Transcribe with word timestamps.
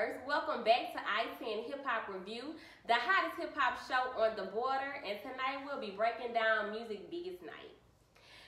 Welcome 0.00 0.64
back 0.64 0.96
to 0.96 1.00
I10 1.04 1.68
Hip 1.68 1.84
Hop 1.84 2.08
Review, 2.08 2.56
the 2.88 2.96
hottest 2.96 3.36
hip 3.36 3.52
hop 3.54 3.76
show 3.84 4.16
on 4.16 4.32
the 4.32 4.48
border. 4.48 4.96
And 5.04 5.20
tonight 5.20 5.60
we'll 5.66 5.80
be 5.80 5.92
breaking 5.92 6.32
down 6.32 6.72
music 6.72 7.10
biggest 7.10 7.44
night. 7.44 7.76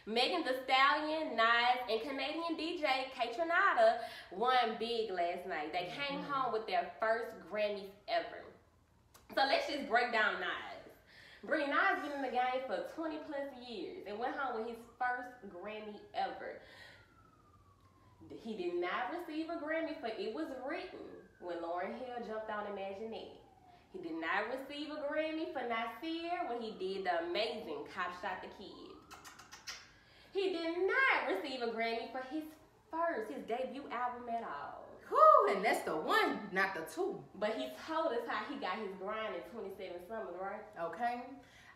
Megan 0.06 0.48
Thee 0.48 0.56
Stallion, 0.64 1.36
Nas, 1.36 1.77
and 1.92 2.00
Canadian 2.00 2.56
DJ 2.56 3.12
Kaytranada 3.12 4.00
won 4.32 4.80
big 4.80 5.10
last 5.10 5.45
night. 5.45 5.77
They 5.77 5.92
came 5.92 6.24
mm-hmm. 6.24 6.32
home 6.32 6.52
with 6.54 6.66
their 6.66 6.91
first 6.96 7.28
Grammys 7.52 7.92
ever. 8.09 8.48
So 9.37 9.45
let's 9.45 9.69
just 9.69 9.91
break 9.91 10.10
down 10.10 10.41
Nas. 10.41 10.88
Brie 11.45 11.69
Nas 11.69 12.00
been 12.00 12.16
in 12.16 12.23
the 12.23 12.32
game 12.32 12.64
for 12.64 12.80
20 12.96 13.28
plus 13.28 13.52
years 13.69 14.09
and 14.09 14.19
went 14.19 14.37
home 14.41 14.64
with 14.64 14.73
his 14.73 14.80
first 14.96 15.37
Grammy 15.52 16.00
ever. 16.16 16.64
He 18.41 18.56
did 18.56 18.80
not 18.80 19.12
receive 19.12 19.50
a 19.52 19.60
Grammy 19.60 20.00
for 20.00 20.09
It 20.09 20.32
Was 20.32 20.48
Written 20.64 21.12
when 21.45 21.59
Lauryn 21.59 21.98
Hill 21.98 22.23
jumped 22.27 22.51
on 22.51 22.66
Imaginary. 22.73 23.38
He 23.92 24.01
did 24.01 24.16
not 24.16 24.48
receive 24.48 24.88
a 24.88 25.02
Grammy 25.05 25.52
for 25.52 25.60
Nasir 25.68 26.48
when 26.48 26.62
he 26.62 26.73
did 26.80 27.05
the 27.05 27.28
amazing 27.28 27.84
Cop 27.92 28.10
Shot 28.23 28.41
the 28.41 28.48
Kid. 28.56 28.88
He 30.32 30.52
did 30.52 30.78
not 30.88 31.28
receive 31.28 31.60
a 31.60 31.68
Grammy 31.68 32.10
for 32.10 32.24
his 32.32 32.45
first, 32.91 33.30
his 33.30 33.45
debut 33.45 33.84
album 33.92 34.28
at 34.32 34.45
all. 34.45 34.88
Whew, 35.09 35.55
and 35.55 35.65
that's 35.65 35.84
the 35.84 35.96
one, 35.96 36.41
not 36.52 36.74
the 36.74 36.88
two. 36.95 37.20
But 37.38 37.54
he 37.56 37.68
told 37.87 38.12
us 38.12 38.24
how 38.27 38.45
he 38.48 38.59
got 38.59 38.79
his 38.79 38.96
grind 38.98 39.34
in 39.37 39.43
27 39.52 40.09
Summers, 40.09 40.40
right? 40.40 40.65
Okay. 40.88 41.20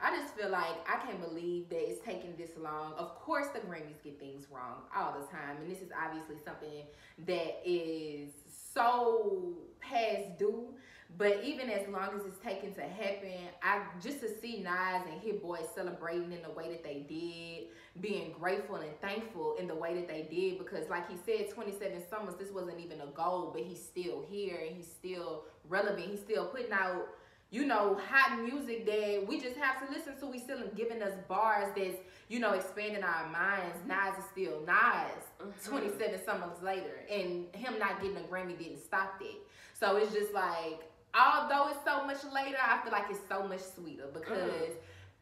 I 0.00 0.14
just 0.16 0.34
feel 0.34 0.50
like 0.50 0.77
I 0.88 1.05
can't 1.05 1.20
believe 1.20 1.68
that 1.70 1.88
it's 1.88 2.05
taking 2.05 2.34
this 2.36 2.50
long. 2.59 2.92
Of 2.98 3.14
course, 3.14 3.47
the 3.48 3.61
Grammys 3.61 4.03
get 4.05 4.19
things 4.20 4.47
wrong 4.50 4.83
all 4.94 5.19
the 5.19 5.27
time, 5.27 5.56
and 5.61 5.70
this 5.70 5.80
is 5.80 5.91
obviously 5.98 6.36
something 6.44 6.84
that 7.27 7.62
is 7.64 8.30
so 8.75 9.56
past 9.80 10.38
due. 10.38 10.75
But 11.19 11.44
even 11.44 11.70
as 11.70 11.88
long 11.88 12.11
as 12.16 12.27
it's 12.27 12.38
taken 12.44 12.75
to 12.75 12.83
happen, 12.83 13.48
I 13.62 13.83
just 14.03 14.20
to 14.20 14.28
see 14.41 14.61
Nas 14.61 15.06
and 15.11 15.20
Hit 15.22 15.41
Boy 15.41 15.61
celebrating 15.75 16.33
in 16.33 16.42
the 16.42 16.50
way 16.50 16.69
that 16.70 16.83
they 16.83 17.06
did, 17.08 17.69
being 18.03 18.34
grateful 18.38 18.77
and 18.77 19.00
thankful 19.00 19.55
in 19.58 19.69
the 19.69 19.75
way 19.75 19.94
that 19.94 20.08
they 20.08 20.27
did, 20.28 20.58
because 20.58 20.91
like 20.91 21.08
he 21.08 21.16
said, 21.25 21.48
27 21.55 22.03
summers, 22.10 22.34
this 22.34 22.50
wasn't 22.50 22.81
even 22.81 23.00
a 23.00 23.06
goal, 23.06 23.50
but 23.55 23.62
he's 23.62 23.83
still 23.83 24.25
here 24.28 24.58
and 24.66 24.77
he's 24.77 24.88
still 24.88 25.44
relevant. 25.69 26.10
He's 26.10 26.20
still 26.20 26.47
putting 26.47 26.72
out 26.72 27.06
you 27.50 27.64
know, 27.64 27.98
hot 28.08 28.42
music 28.42 28.86
that 28.86 29.25
we 29.27 29.41
just 29.41 29.56
have 29.56 29.86
to 29.86 29.92
listen 29.92 30.19
to. 30.19 30.27
We 30.27 30.39
still 30.39 30.58
giving 30.75 31.02
us 31.02 31.12
bars 31.28 31.72
that's, 31.77 31.97
you 32.28 32.41
know, 32.41 32.53
expanding 32.53 33.05
our 33.05 33.28
minds. 33.28 33.78
Nas 33.86 34.19
is 34.19 34.25
still 34.33 34.61
Nas 34.66 35.22
mm-hmm. 35.41 35.77
27 35.77 36.20
summers 36.25 36.62
later. 36.62 37.05
And 37.11 37.47
him 37.55 37.78
not 37.78 38.00
getting 38.03 38.16
a 38.16 38.20
Grammy 38.20 38.58
didn't 38.58 38.83
stop 38.83 39.19
that. 39.20 39.36
So 39.75 39.97
it's 39.97 40.12
just 40.12 40.33
like, 40.33 40.91
although 41.14 41.69
it's 41.69 41.84
so 41.84 42.05
much 42.05 42.25
later, 42.34 42.58
I 42.61 42.83
feel 42.83 42.92
like 42.92 43.06
it's 43.11 43.20
so 43.28 43.47
much 43.47 43.60
sweeter 43.75 44.08
because 44.12 44.38
mm 44.38 44.77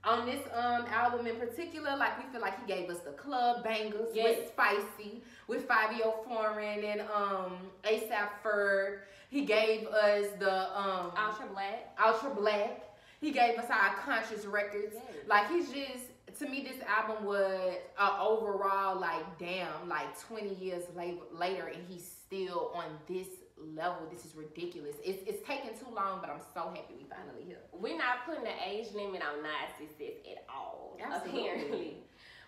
on 0.07 0.27
this 0.27 0.41
um 0.55 0.85
album 0.93 1.27
in 1.27 1.37
particular, 1.37 1.97
like 1.97 2.23
we 2.23 2.31
feel 2.31 2.41
like 2.41 2.61
he 2.61 2.73
gave 2.73 2.91
us 2.91 2.99
the 2.99 3.13
club 3.13 3.65
bangers 3.65 4.09
yes. 4.13 4.39
with 4.39 4.49
Spicy, 4.49 5.23
with 5.49 5.67
Fivio 5.67 6.25
Foreign 6.27 6.85
and 6.85 7.01
um 7.03 7.57
ASAP 7.85 8.29
Ferg. 8.45 8.99
He 9.35 9.45
gave 9.45 9.89
us 9.89 10.27
the 10.39 10.79
um 10.79 11.11
Ultra 11.19 11.49
Black. 11.53 11.99
Ultra 11.99 12.31
Black. 12.37 12.83
He 13.21 13.33
gave 13.33 13.59
us 13.59 13.69
our 13.69 13.97
conscious 13.97 14.47
records. 14.47 14.95
Yes. 14.95 15.03
Like 15.27 15.49
he's 15.49 15.71
just 15.71 16.39
to 16.39 16.49
me 16.49 16.63
this 16.63 16.81
album 16.87 17.25
was 17.25 17.75
uh, 17.99 18.19
overall 18.21 19.01
like 19.01 19.25
damn 19.41 19.89
like 19.89 20.17
20 20.21 20.55
years 20.55 20.85
later 21.33 21.67
and 21.67 21.83
he's 21.89 22.09
still 22.09 22.71
on 22.77 22.85
this 23.09 23.27
level. 23.59 24.07
This 24.09 24.25
is 24.25 24.37
ridiculous. 24.37 24.95
It's 25.05 25.29
it's 25.29 25.45
taking 25.45 25.71
too 25.71 25.93
long, 25.93 26.21
but 26.21 26.31
I'm 26.31 26.41
so 26.55 26.69
happy 26.69 26.95
we 26.97 27.05
finally 27.11 27.43
here. 27.45 27.59
We're 27.73 27.99
not 27.99 28.27
putting 28.27 28.45
the 28.45 28.55
age 28.65 28.87
limit 28.95 29.21
on 29.21 29.43
narcissist 29.43 30.31
at 30.31 30.47
all, 30.49 30.97
Absolutely. 31.05 31.41
apparently. 31.41 31.97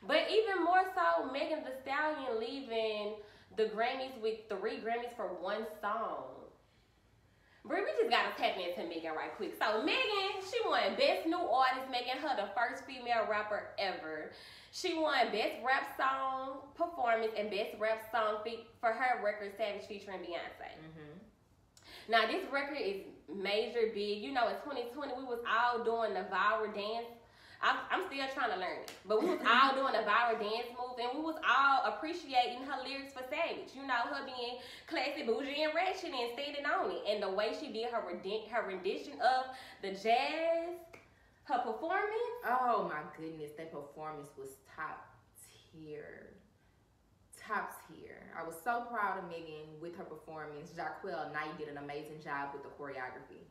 But 0.07 0.29
even 0.31 0.63
more 0.63 0.85
so, 0.95 1.33
Megan 1.33 1.65
Thee 1.65 1.83
Stallion 1.83 2.39
leaving 2.39 3.15
the 3.57 3.65
Grammys 3.75 4.21
with 4.23 4.39
three 4.49 4.77
Grammys 4.77 5.17
for 5.17 5.27
one 5.43 5.67
song. 5.81 6.36
Brie, 7.67 7.83
we 7.83 7.91
just 7.99 8.11
gotta 8.11 8.31
tap 8.39 8.57
into 8.57 8.89
Megan 8.89 9.15
right 9.17 9.35
quick. 9.37 9.55
So 9.59 9.83
Megan, 9.83 10.39
she 10.39 10.59
won 10.65 10.95
Best 10.97 11.27
New 11.27 11.39
Artist, 11.39 11.91
making 11.91 12.23
her 12.23 12.37
the 12.37 12.49
first 12.55 12.85
female 12.85 13.27
rapper 13.29 13.71
ever. 13.79 14.31
She 14.71 14.95
won 14.95 15.33
Best 15.33 15.57
Rap 15.67 15.97
Song 15.97 16.59
Performance 16.75 17.33
and 17.37 17.51
Best 17.51 17.75
Rap 17.81 18.07
Song 18.13 18.39
for 18.81 18.93
her 18.93 19.25
record 19.25 19.53
Savage 19.57 19.87
featuring 19.89 20.21
Beyonce. 20.21 20.71
Mm-hmm. 20.79 21.17
Now 22.09 22.27
this 22.27 22.45
record 22.53 22.79
is 22.79 23.03
major 23.35 23.91
big. 23.93 24.23
You 24.23 24.33
know, 24.33 24.47
in 24.49 24.55
2020 24.63 25.15
we 25.19 25.25
was 25.25 25.41
all 25.43 25.83
doing 25.83 26.15
the 26.15 26.27
viral 26.31 26.73
dance 26.73 27.16
I'm, 27.63 27.77
I'm 27.91 28.03
still 28.07 28.27
trying 28.35 28.53
to 28.53 28.61
learn 28.61 28.85
it. 28.85 28.93
But 29.07 29.23
we 29.23 29.31
was 29.31 29.41
all 29.47 29.75
doing 29.75 29.95
a 29.95 30.05
viral 30.05 30.39
dance 30.39 30.69
move 30.77 30.99
and 31.01 31.11
we 31.17 31.23
was 31.25 31.41
all 31.41 31.93
appreciating 31.93 32.63
her 32.69 32.83
lyrics 32.85 33.13
for 33.13 33.25
Savage. 33.29 33.73
You 33.75 33.87
know, 33.87 34.07
her 34.13 34.25
being 34.25 34.61
classy, 34.87 35.25
bougie, 35.25 35.65
and 35.65 35.73
ratchet 35.75 36.13
and 36.13 36.33
standing 36.35 36.67
on 36.67 36.91
it. 36.91 37.03
And 37.09 37.23
the 37.23 37.31
way 37.31 37.53
she 37.59 37.73
did 37.73 37.91
her, 37.91 38.03
her 38.03 38.63
rendition 38.67 39.21
of 39.21 39.49
the 39.83 39.93
jazz, 39.97 40.77
her 41.45 41.59
performance. 41.65 42.33
Oh 42.45 42.91
my 42.91 43.03
goodness, 43.17 43.53
that 43.57 43.73
performance 43.73 44.29
was 44.37 44.61
top 44.75 45.07
tier. 45.73 46.35
Top 47.41 47.73
tier. 47.87 48.27
I 48.37 48.43
was 48.43 48.57
so 48.65 48.85
proud 48.91 49.23
of 49.23 49.31
Megan 49.31 49.79
with 49.81 49.97
her 49.97 50.05
performance. 50.05 50.71
Jaquel 50.77 51.33
Knight 51.33 51.57
did 51.59 51.69
an 51.69 51.79
amazing 51.79 52.21
job 52.23 52.51
with 52.53 52.65
the 52.65 52.71
choreography 52.71 53.47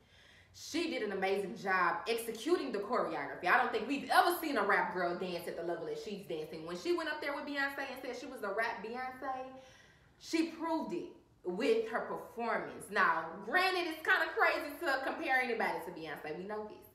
she 0.56 0.90
did 0.90 1.04
an 1.04 1.12
amazing 1.12 1.58
job 1.62 1.98
executing 2.08 2.72
the 2.72 2.80
choreography. 2.80 3.46
I 3.46 3.58
don't 3.58 3.72
think 3.74 3.88
we've 3.90 4.10
ever 4.10 4.38
seen 4.42 4.56
a 4.58 4.64
rap 4.64 4.94
girl 4.94 5.14
dance 5.16 5.48
at 5.48 5.58
the 5.58 5.64
level 5.64 5.86
that 5.88 6.00
she's 6.00 6.22
dancing. 6.30 6.66
When 6.66 6.78
she 6.78 6.96
went 6.96 7.10
up 7.10 7.22
there 7.22 7.36
with 7.36 7.46
Beyonce 7.46 7.80
and 7.92 8.02
said 8.02 8.16
she 8.18 8.26
was 8.26 8.44
a 8.44 8.50
rap 8.50 8.84
Beyonce, 8.84 9.48
she 10.20 10.48
proved 10.48 10.94
it 10.94 11.10
with 11.44 11.90
her 11.90 12.00
performance. 12.00 12.86
Now, 12.90 13.26
granted, 13.46 13.86
it's 13.88 14.02
kind 14.02 14.24
of 14.24 14.34
crazy 14.34 14.74
to 14.80 15.06
compare 15.06 15.42
anybody 15.42 15.80
to 15.86 15.92
Beyonce. 15.92 16.38
We 16.38 16.46
know 16.46 16.70
this. 16.70 16.88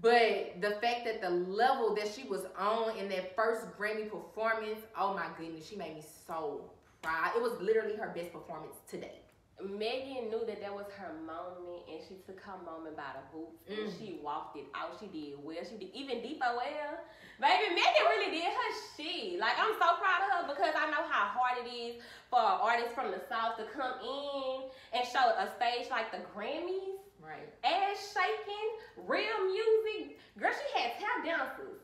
But 0.00 0.60
the 0.60 0.78
fact 0.80 1.04
that 1.04 1.20
the 1.20 1.30
level 1.30 1.96
that 1.96 2.06
she 2.06 2.28
was 2.28 2.42
on 2.56 2.96
in 2.96 3.08
that 3.08 3.34
first 3.34 3.66
Grammy 3.76 4.08
performance, 4.08 4.78
oh 4.96 5.14
my 5.14 5.26
goodness, 5.36 5.68
she 5.68 5.74
made 5.74 5.96
me 5.96 6.04
so 6.28 6.60
proud. 7.02 7.32
It 7.34 7.42
was 7.42 7.60
literally 7.60 7.96
her 7.96 8.12
best 8.14 8.32
performance 8.32 8.76
today. 8.88 9.18
Megan 9.64 10.30
knew 10.30 10.42
that 10.46 10.60
that 10.60 10.72
was 10.72 10.86
her 10.96 11.12
moment, 11.24 11.84
and 11.88 12.00
she 12.08 12.16
took 12.24 12.40
her 12.40 12.56
moment 12.64 12.96
by 12.96 13.12
the 13.12 13.24
boots, 13.32 13.60
mm. 13.68 13.76
and 13.76 13.92
she 13.98 14.20
walked 14.22 14.56
it 14.56 14.66
out. 14.74 14.96
She 15.00 15.06
did 15.08 15.36
well. 15.42 15.60
She 15.64 15.76
did 15.76 15.92
even 15.94 16.22
deeper 16.22 16.48
well. 16.48 16.94
Baby, 17.40 17.76
Megan 17.76 18.06
really 18.08 18.32
did 18.32 18.48
her 18.48 18.70
shit. 18.96 19.40
Like 19.40 19.56
I'm 19.56 19.76
so 19.76 19.88
proud 20.00 20.20
of 20.24 20.28
her 20.32 20.42
because 20.52 20.74
I 20.76 20.88
know 20.92 21.04
how 21.08 21.32
hard 21.32 21.64
it 21.64 21.68
is 21.68 22.02
for 22.28 22.40
an 22.40 22.58
artist 22.60 22.94
from 22.94 23.10
the 23.12 23.20
south 23.28 23.56
to 23.56 23.64
come 23.72 23.96
in 24.00 24.68
and 24.92 25.02
show 25.08 25.24
a 25.24 25.48
stage 25.56 25.88
like 25.90 26.12
the 26.12 26.20
Grammys. 26.32 27.00
Right. 27.20 27.48
Ass 27.64 28.16
shaking, 28.16 28.68
real 29.08 29.36
music. 29.44 30.18
Girl, 30.38 30.52
she 30.52 30.80
had 30.80 30.92
tap 30.96 31.24
dancers. 31.24 31.80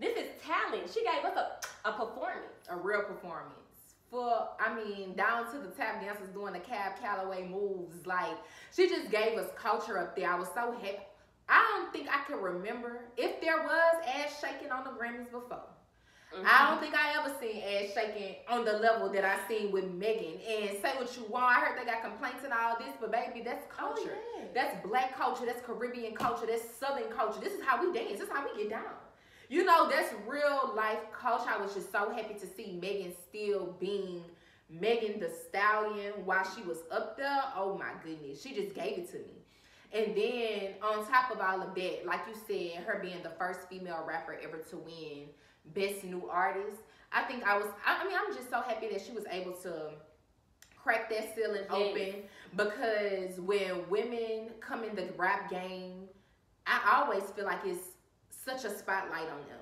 This 0.00 0.16
is 0.16 0.28
talent. 0.42 0.88
She 0.92 1.04
gave 1.04 1.24
us 1.24 1.36
a, 1.36 1.88
a 1.88 1.92
performance. 1.92 2.56
A 2.68 2.76
real 2.76 3.02
performance 3.02 3.61
for, 4.12 4.46
I 4.60 4.74
mean, 4.74 5.14
down 5.14 5.50
to 5.52 5.58
the 5.58 5.68
tap 5.68 6.02
dancers 6.02 6.28
doing 6.28 6.52
the 6.52 6.60
Cab 6.60 7.00
Calloway 7.00 7.48
moves. 7.48 8.06
Like, 8.06 8.36
she 8.70 8.86
just 8.86 9.10
gave 9.10 9.38
us 9.38 9.48
culture 9.56 9.98
up 9.98 10.14
there. 10.14 10.30
I 10.30 10.38
was 10.38 10.48
so 10.54 10.72
happy. 10.72 10.98
I 11.48 11.64
don't 11.74 11.92
think 11.92 12.08
I 12.08 12.22
can 12.26 12.40
remember 12.40 13.00
if 13.16 13.40
there 13.40 13.62
was 13.62 13.94
ass 14.06 14.38
shaking 14.38 14.70
on 14.70 14.84
the 14.84 14.90
Grammys 14.90 15.32
before. 15.32 15.64
Mm-hmm. 16.32 16.46
I 16.46 16.70
don't 16.70 16.80
think 16.80 16.94
I 16.94 17.18
ever 17.18 17.34
seen 17.40 17.62
ass 17.62 17.94
shaking 17.94 18.36
on 18.48 18.66
the 18.66 18.74
level 18.74 19.08
that 19.10 19.24
I 19.24 19.36
seen 19.48 19.72
with 19.72 19.90
Megan. 19.90 20.38
And 20.46 20.78
say 20.82 20.92
what 20.98 21.16
you 21.16 21.24
want. 21.30 21.56
I 21.56 21.60
heard 21.60 21.80
they 21.80 21.90
got 21.90 22.02
complaints 22.02 22.44
and 22.44 22.52
all 22.52 22.78
this, 22.78 22.92
but 23.00 23.10
baby, 23.10 23.42
that's 23.42 23.64
oh, 23.72 23.94
culture. 23.94 24.12
Oh, 24.14 24.40
yeah. 24.40 24.44
That's 24.54 24.86
black 24.86 25.16
culture. 25.16 25.46
That's 25.46 25.64
Caribbean 25.64 26.14
culture. 26.14 26.46
That's 26.46 26.62
Southern 26.78 27.10
culture. 27.10 27.40
This 27.40 27.54
is 27.54 27.64
how 27.64 27.82
we 27.82 27.92
dance. 27.92 28.12
This 28.12 28.28
is 28.28 28.28
how 28.30 28.44
we 28.44 28.62
get 28.62 28.70
down 28.70 28.92
you 29.52 29.64
know, 29.64 29.86
that's 29.86 30.14
real 30.26 30.72
life 30.74 31.00
culture. 31.12 31.50
I 31.50 31.60
was 31.60 31.74
just 31.74 31.92
so 31.92 32.10
happy 32.10 32.32
to 32.40 32.46
see 32.46 32.78
Megan 32.80 33.12
still 33.28 33.76
being 33.78 34.22
Megan 34.70 35.20
the 35.20 35.28
Stallion 35.28 36.14
while 36.24 36.42
she 36.56 36.62
was 36.62 36.78
up 36.90 37.18
there. 37.18 37.42
Oh 37.54 37.76
my 37.76 37.90
goodness, 38.02 38.40
she 38.40 38.54
just 38.54 38.74
gave 38.74 38.96
it 38.96 39.12
to 39.12 39.18
me. 39.18 39.42
And 39.92 40.16
then 40.16 40.70
on 40.82 41.06
top 41.06 41.30
of 41.30 41.40
all 41.40 41.60
of 41.60 41.74
that, 41.74 42.06
like 42.06 42.20
you 42.26 42.34
said, 42.46 42.82
her 42.84 42.98
being 43.02 43.22
the 43.22 43.28
first 43.28 43.68
female 43.68 44.02
rapper 44.08 44.40
ever 44.42 44.56
to 44.56 44.76
win 44.78 45.26
Best 45.74 46.02
New 46.02 46.30
Artist. 46.30 46.80
I 47.12 47.24
think 47.24 47.44
I 47.44 47.58
was, 47.58 47.66
I 47.84 48.02
mean, 48.06 48.16
I'm 48.18 48.34
just 48.34 48.48
so 48.48 48.62
happy 48.62 48.88
that 48.88 49.02
she 49.02 49.12
was 49.12 49.24
able 49.30 49.52
to 49.64 49.90
crack 50.82 51.10
that 51.10 51.34
ceiling 51.36 51.64
yes. 51.70 51.70
open 51.70 52.22
because 52.56 53.38
when 53.38 53.86
women 53.90 54.48
come 54.60 54.82
in 54.82 54.96
the 54.96 55.10
rap 55.18 55.50
game, 55.50 56.08
I 56.66 57.02
always 57.02 57.24
feel 57.32 57.44
like 57.44 57.60
it's 57.66 57.91
such 58.44 58.64
a 58.64 58.76
spotlight 58.76 59.28
on 59.28 59.40
them. 59.48 59.58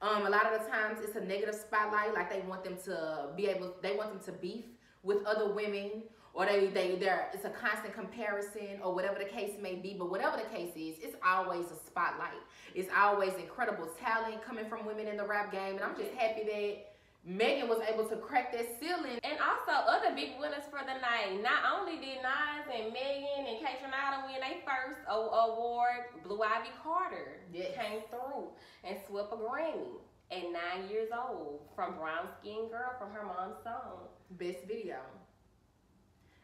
Um, 0.00 0.26
a 0.26 0.30
lot 0.30 0.52
of 0.52 0.60
the 0.60 0.68
times 0.68 0.98
it's 1.02 1.16
a 1.16 1.24
negative 1.24 1.54
spotlight, 1.54 2.14
like 2.14 2.30
they 2.30 2.40
want 2.48 2.64
them 2.64 2.76
to 2.84 3.28
be 3.36 3.46
able, 3.46 3.74
they 3.82 3.96
want 3.96 4.10
them 4.10 4.34
to 4.34 4.40
beef 4.40 4.64
with 5.02 5.24
other 5.24 5.52
women 5.52 6.02
or 6.34 6.46
they 6.46 6.66
they 6.68 6.96
there 6.96 7.28
it's 7.34 7.44
a 7.44 7.50
constant 7.50 7.92
comparison 7.94 8.80
or 8.82 8.94
whatever 8.94 9.18
the 9.18 9.24
case 9.24 9.52
may 9.60 9.74
be 9.74 9.94
but 9.98 10.10
whatever 10.10 10.36
the 10.36 10.56
case 10.56 10.70
is 10.76 10.96
it's 11.02 11.16
always 11.26 11.66
a 11.66 11.76
spotlight 11.86 12.40
it's 12.74 12.88
always 12.96 13.34
incredible 13.34 13.86
talent 14.00 14.42
coming 14.42 14.64
from 14.68 14.86
women 14.86 15.06
in 15.06 15.16
the 15.16 15.24
rap 15.24 15.52
game 15.52 15.74
and 15.74 15.80
i'm 15.80 15.96
just 15.96 16.10
happy 16.12 16.42
that 16.44 16.91
Megan 17.24 17.68
was 17.68 17.78
able 17.86 18.04
to 18.06 18.16
crack 18.16 18.52
that 18.52 18.66
ceiling. 18.80 19.18
And 19.22 19.38
also 19.38 19.70
other 19.70 20.14
big 20.14 20.40
winners 20.40 20.64
for 20.70 20.80
the 20.80 20.98
night. 20.98 21.40
Not 21.42 21.62
only 21.78 21.96
did 21.96 22.18
Nas 22.18 22.66
and 22.66 22.92
Megan 22.92 23.46
and 23.46 23.58
Kaytranada 23.62 24.26
win 24.26 24.40
their 24.40 24.58
first 24.66 25.00
o 25.08 25.30
award, 25.30 26.22
Blue 26.24 26.42
Ivy 26.42 26.70
Carter 26.82 27.40
yes. 27.52 27.76
came 27.76 28.00
through 28.10 28.50
and 28.82 28.96
swept 29.06 29.32
a 29.32 29.36
Grammy 29.36 30.02
at 30.32 30.42
nine 30.50 30.90
years 30.90 31.10
old 31.12 31.60
from 31.76 31.94
Brown 31.94 32.26
Skin 32.40 32.68
Girl 32.68 32.92
from 32.98 33.10
her 33.12 33.24
mom's 33.24 33.62
song. 33.62 34.08
Best 34.32 34.66
video. 34.66 34.96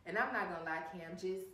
And 0.06 0.16
I'm 0.16 0.32
not 0.32 0.48
gonna 0.48 0.64
lie, 0.64 0.82
Cam, 0.92 1.18
just 1.18 1.46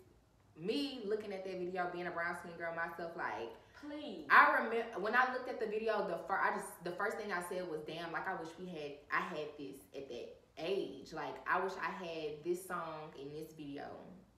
me 0.57 1.03
looking 1.05 1.33
at 1.33 1.45
that 1.45 1.59
video, 1.59 1.89
being 1.93 2.07
a 2.07 2.11
brown 2.11 2.37
skin 2.39 2.53
girl 2.57 2.75
myself, 2.75 3.13
like 3.17 3.51
please. 3.81 4.27
I 4.31 4.55
remember 4.55 4.85
when 5.01 5.15
I 5.15 5.33
looked 5.33 5.49
at 5.49 5.61
the 5.61 5.67
video, 5.67 6.07
the 6.07 6.19
first 6.29 6.43
I 6.43 6.57
just 6.57 6.85
the 6.85 6.93
first 6.93 7.17
thing 7.17 7.33
I 7.33 7.43
said 7.49 7.69
was, 7.71 7.81
"Damn! 7.87 8.13
Like 8.13 8.29
I 8.29 8.35
wish 8.41 8.51
we 8.59 8.67
had 8.67 8.93
I 9.13 9.21
had 9.35 9.49
this 9.59 9.77
at 9.97 10.09
that 10.09 10.37
age. 10.59 11.13
Like 11.13 11.35
I 11.49 11.63
wish 11.63 11.73
I 11.81 11.91
had 12.05 12.45
this 12.45 12.67
song 12.67 13.13
in 13.21 13.33
this 13.33 13.53
video 13.53 13.85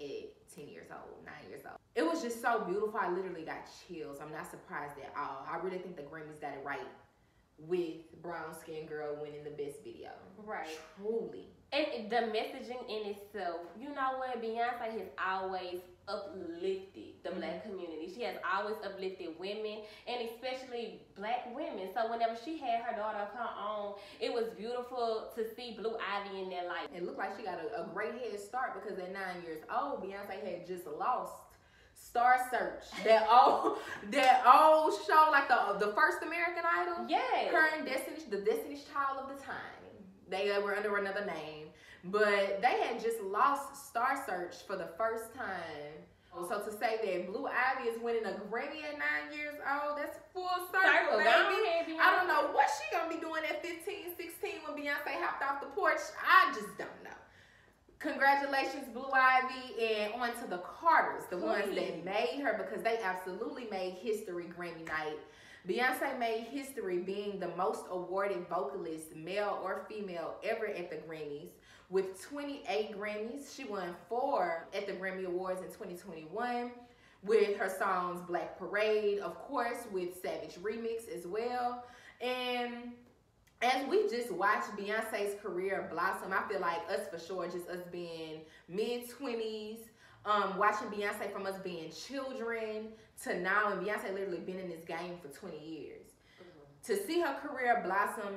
at 0.01 0.55
ten 0.55 0.69
years 0.69 0.89
old, 0.91 1.25
nine 1.25 1.49
years 1.49 1.63
old. 1.65 1.79
It 1.95 2.05
was 2.05 2.23
just 2.23 2.43
so 2.43 2.65
beautiful. 2.65 2.99
I 3.01 3.11
literally 3.11 3.45
got 3.45 3.69
chills. 3.89 4.19
I'm 4.21 4.33
not 4.33 4.51
surprised 4.51 4.97
at 4.99 5.13
all. 5.17 5.47
I 5.51 5.57
really 5.65 5.79
think 5.79 5.97
the 5.97 6.03
Grammys 6.03 6.41
got 6.41 6.53
it 6.53 6.63
right 6.65 6.87
with 7.59 8.21
Brown 8.23 8.55
Skin 8.61 8.87
Girl 8.87 9.17
winning 9.21 9.45
the 9.45 9.51
best 9.51 9.83
video. 9.83 10.11
Right. 10.45 10.69
Truly. 10.97 11.47
And 11.73 12.11
the 12.11 12.17
messaging 12.17 12.83
in 12.89 13.11
itself, 13.11 13.61
you 13.81 13.89
know 13.89 14.19
what? 14.19 14.43
Beyonce 14.43 14.99
has 14.99 15.09
always 15.27 15.81
uplifted 16.09 17.19
the 17.23 17.31
mm-hmm. 17.31 17.39
black 17.39 17.63
community. 17.65 18.13
She 18.15 18.23
has 18.23 18.37
always 18.45 18.77
uplifted 18.85 19.39
women 19.39 19.83
and 20.07 20.29
especially 20.29 21.03
black 21.17 21.55
women. 21.55 21.89
So 21.95 22.11
whenever 22.11 22.37
she 22.45 22.59
had 22.59 22.81
her 22.83 22.97
daughter 22.97 23.19
of 23.19 23.33
her 23.35 23.51
own, 23.59 23.95
it 24.21 24.33
was 24.33 24.47
beautiful 24.57 25.33
to 25.35 25.43
see 25.55 25.77
Blue 25.79 25.97
Ivy 25.99 26.43
in 26.43 26.51
that 26.51 26.67
life. 26.67 26.89
It 26.95 27.05
looked 27.05 27.19
like 27.19 27.37
she 27.37 27.45
got 27.45 27.59
a, 27.59 27.83
a 27.83 27.87
great 27.93 28.15
head 28.15 28.39
start 28.41 28.81
because 28.81 28.99
at 28.99 29.13
nine 29.13 29.43
years 29.45 29.63
old, 29.71 30.03
Beyonce 30.03 30.45
had 30.45 30.67
just 30.67 30.87
lost 30.87 31.33
Star 31.95 32.37
Search, 32.51 32.85
that 33.05 33.27
old 33.31 33.79
that 34.11 34.45
old 34.47 34.95
show, 35.07 35.29
like 35.31 35.49
the 35.49 35.87
the 35.87 35.93
first 35.93 36.19
American 36.23 36.63
Idol. 36.65 37.07
Yeah. 37.09 37.51
Her 37.51 37.77
and 37.77 37.87
Destiny, 37.87 38.19
the 38.31 38.39
Destiny's 38.39 38.85
Child 38.93 39.19
of 39.23 39.37
the 39.37 39.43
time. 39.43 39.57
They 40.29 40.51
were 40.63 40.77
under 40.77 40.97
another 40.97 41.25
name, 41.25 41.69
but 42.11 42.61
they 42.63 42.81
had 42.83 43.01
just 43.01 43.21
lost 43.23 43.89
Star 43.89 44.23
Search 44.27 44.55
for 44.67 44.77
the 44.77 44.89
first 44.99 45.35
time. 45.35 46.05
So 46.49 46.61
to 46.61 46.71
say 46.71 47.01
that 47.03 47.33
Blue 47.33 47.47
Ivy 47.49 47.89
is 47.89 47.99
winning 48.03 48.27
a 48.27 48.37
Grammy 48.53 48.85
at 48.85 49.01
nine 49.01 49.33
years 49.33 49.55
old, 49.65 49.97
that's 49.97 50.19
full 50.35 50.49
circle, 50.71 51.19
circle 51.19 51.57
baby. 51.65 51.97
I 51.99 52.15
don't 52.15 52.29
know 52.29 52.53
what 52.53 52.69
she 52.77 52.95
gonna 52.95 53.09
be 53.09 53.19
doing 53.19 53.43
at 53.49 53.63
15, 53.65 54.13
16 54.17 54.51
when 54.67 54.77
Beyonce 54.77 55.17
hopped 55.19 55.43
off 55.43 55.63
the 55.63 55.69
porch. 55.69 55.97
I 56.21 56.53
just 56.53 56.77
don't 56.77 57.03
know. 57.03 57.17
Congratulations, 58.01 58.87
Blue 58.93 59.11
Ivy, 59.11 59.83
and 59.83 60.13
on 60.13 60.29
to 60.43 60.47
the 60.47 60.59
Carters, 60.59 61.25
the 61.31 61.39
Please. 61.39 61.45
ones 61.45 61.75
that 61.75 62.05
made 62.05 62.41
her 62.43 62.63
because 62.63 62.85
they 62.85 62.99
absolutely 63.03 63.67
made 63.71 63.95
history 63.95 64.45
Grammy 64.57 64.87
night. 64.87 65.19
Beyonce 65.67 66.19
made 66.19 66.45
history 66.45 66.99
being 66.99 67.41
the 67.41 67.49
most 67.57 67.87
awarded 67.91 68.47
vocalist, 68.49 69.17
male 69.17 69.59
or 69.65 69.87
female, 69.89 70.37
ever 70.45 70.67
at 70.67 70.91
the 70.91 70.97
Grammys. 70.97 71.49
With 71.89 72.21
28 72.29 72.99
Grammys, 72.99 73.55
she 73.55 73.65
won 73.65 73.95
four 74.09 74.67
at 74.75 74.87
the 74.87 74.93
Grammy 74.93 75.27
Awards 75.27 75.61
in 75.61 75.69
2021 75.69 76.73
with 77.23 77.57
her 77.57 77.69
songs 77.69 78.21
Black 78.27 78.59
Parade, 78.59 79.21
of 79.21 79.37
course, 79.37 79.79
with 79.93 80.21
Savage 80.21 80.57
Remix 80.57 81.09
as 81.15 81.27
well. 81.27 81.85
And 82.21 82.93
as 83.63 83.87
we 83.89 84.09
just 84.09 84.33
watched 84.33 84.69
Beyonce's 84.77 85.41
career 85.41 85.89
blossom, 85.91 86.33
I 86.33 86.47
feel 86.49 86.61
like 86.61 86.79
us 86.91 87.07
for 87.11 87.19
sure, 87.19 87.47
just 87.47 87.69
us 87.69 87.81
being 87.93 88.41
mid 88.69 89.09
20s, 89.09 89.79
um, 90.25 90.59
watching 90.59 90.89
Beyonce 90.89 91.33
from 91.33 91.47
us 91.47 91.57
being 91.63 91.91
children 91.91 92.89
to 93.23 93.41
now, 93.41 93.73
and 93.73 93.81
Beyonce 93.81 94.13
literally 94.13 94.41
been 94.41 94.59
in 94.59 94.69
this 94.69 94.85
game 94.85 95.19
for 95.23 95.29
20 95.29 95.57
years. 95.57 96.07
Mm-hmm. 96.41 96.93
To 96.93 97.07
see 97.07 97.21
her 97.21 97.37
career 97.41 97.81
blossom 97.85 98.35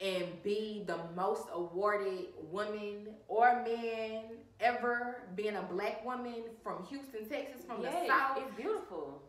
and 0.00 0.42
be 0.42 0.84
the 0.86 0.98
most 1.14 1.44
awarded 1.52 2.26
woman 2.50 3.08
or 3.28 3.64
man 3.64 4.24
ever, 4.60 5.22
being 5.34 5.56
a 5.56 5.62
black 5.62 6.04
woman 6.04 6.44
from 6.62 6.84
Houston, 6.84 7.28
Texas, 7.28 7.62
from 7.66 7.82
the 7.82 7.90
South. 8.06 8.38
It's 8.38 8.56
beautiful. 8.56 9.22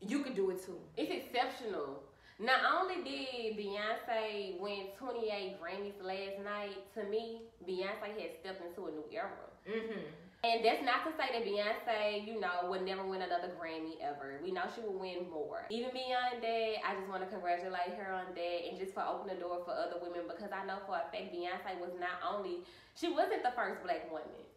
You 0.00 0.20
could 0.20 0.34
do 0.34 0.50
it 0.50 0.64
too. 0.64 0.78
It's 0.96 1.10
exceptional. 1.10 2.02
Not 2.38 2.60
only 2.72 2.96
did 3.02 3.58
Beyonce 3.58 4.58
win 4.58 4.86
28 4.98 5.56
Grammys 5.60 6.02
last 6.02 6.42
night, 6.42 6.94
to 6.94 7.04
me, 7.04 7.42
Beyonce 7.68 8.18
has 8.18 8.30
stepped 8.40 8.64
into 8.64 8.86
a 8.88 8.90
new 8.90 9.04
era. 9.12 9.28
Mm-hmm. 9.68 10.00
And 10.42 10.64
that's 10.64 10.80
not 10.80 11.04
to 11.04 11.12
say 11.20 11.28
that 11.36 11.44
Beyonce, 11.44 12.26
you 12.26 12.40
know, 12.40 12.64
would 12.70 12.80
never 12.82 13.04
win 13.04 13.20
another 13.20 13.52
Grammy 13.60 14.00
ever. 14.00 14.40
We 14.42 14.50
know 14.50 14.64
she 14.74 14.80
will 14.80 14.98
win 14.98 15.28
more. 15.28 15.66
Even 15.68 15.92
beyond 15.92 16.40
that, 16.40 16.80
I 16.80 16.96
just 16.96 17.08
want 17.12 17.20
to 17.20 17.28
congratulate 17.28 17.92
her 18.00 18.08
on 18.12 18.32
that 18.32 18.58
and 18.64 18.78
just 18.78 18.94
for 18.94 19.04
opening 19.04 19.36
the 19.36 19.42
door 19.44 19.60
for 19.64 19.76
other 19.76 20.00
women 20.00 20.24
because 20.24 20.48
I 20.48 20.64
know 20.64 20.80
for 20.86 20.96
a 20.96 21.04
fact 21.12 21.28
Beyonce 21.28 21.76
was 21.76 21.92
not 22.00 22.24
only, 22.24 22.64
she 22.96 23.12
wasn't 23.12 23.44
the 23.44 23.52
first 23.52 23.84
black 23.84 24.08
woman 24.08 24.48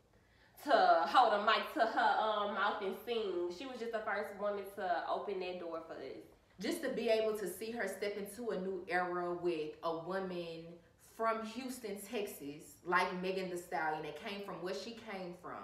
to 0.63 1.03
hold 1.11 1.33
a 1.35 1.43
mic 1.43 1.67
to 1.75 1.83
her 1.83 2.11
um, 2.15 2.55
mouth 2.55 2.81
and 2.81 2.95
sing. 3.03 3.51
She 3.51 3.65
was 3.65 3.75
just 3.77 3.91
the 3.91 4.07
first 4.07 4.31
woman 4.39 4.63
to 4.79 5.03
open 5.11 5.41
that 5.41 5.59
door 5.59 5.83
for 5.85 5.99
us 5.99 6.23
just 6.61 6.81
to 6.83 6.89
be 6.89 7.09
able 7.09 7.37
to 7.37 7.47
see 7.47 7.71
her 7.71 7.87
step 7.87 8.17
into 8.17 8.51
a 8.51 8.59
new 8.59 8.85
era 8.87 9.33
with 9.33 9.71
a 9.83 9.97
woman 9.97 10.63
from 11.17 11.45
Houston, 11.45 11.97
Texas, 12.09 12.72
like 12.85 13.21
Megan 13.21 13.49
Thee 13.49 13.57
Stallion, 13.57 14.03
that 14.03 14.23
came 14.23 14.43
from 14.45 14.55
where 14.55 14.73
she 14.73 14.91
came 15.11 15.33
from. 15.41 15.63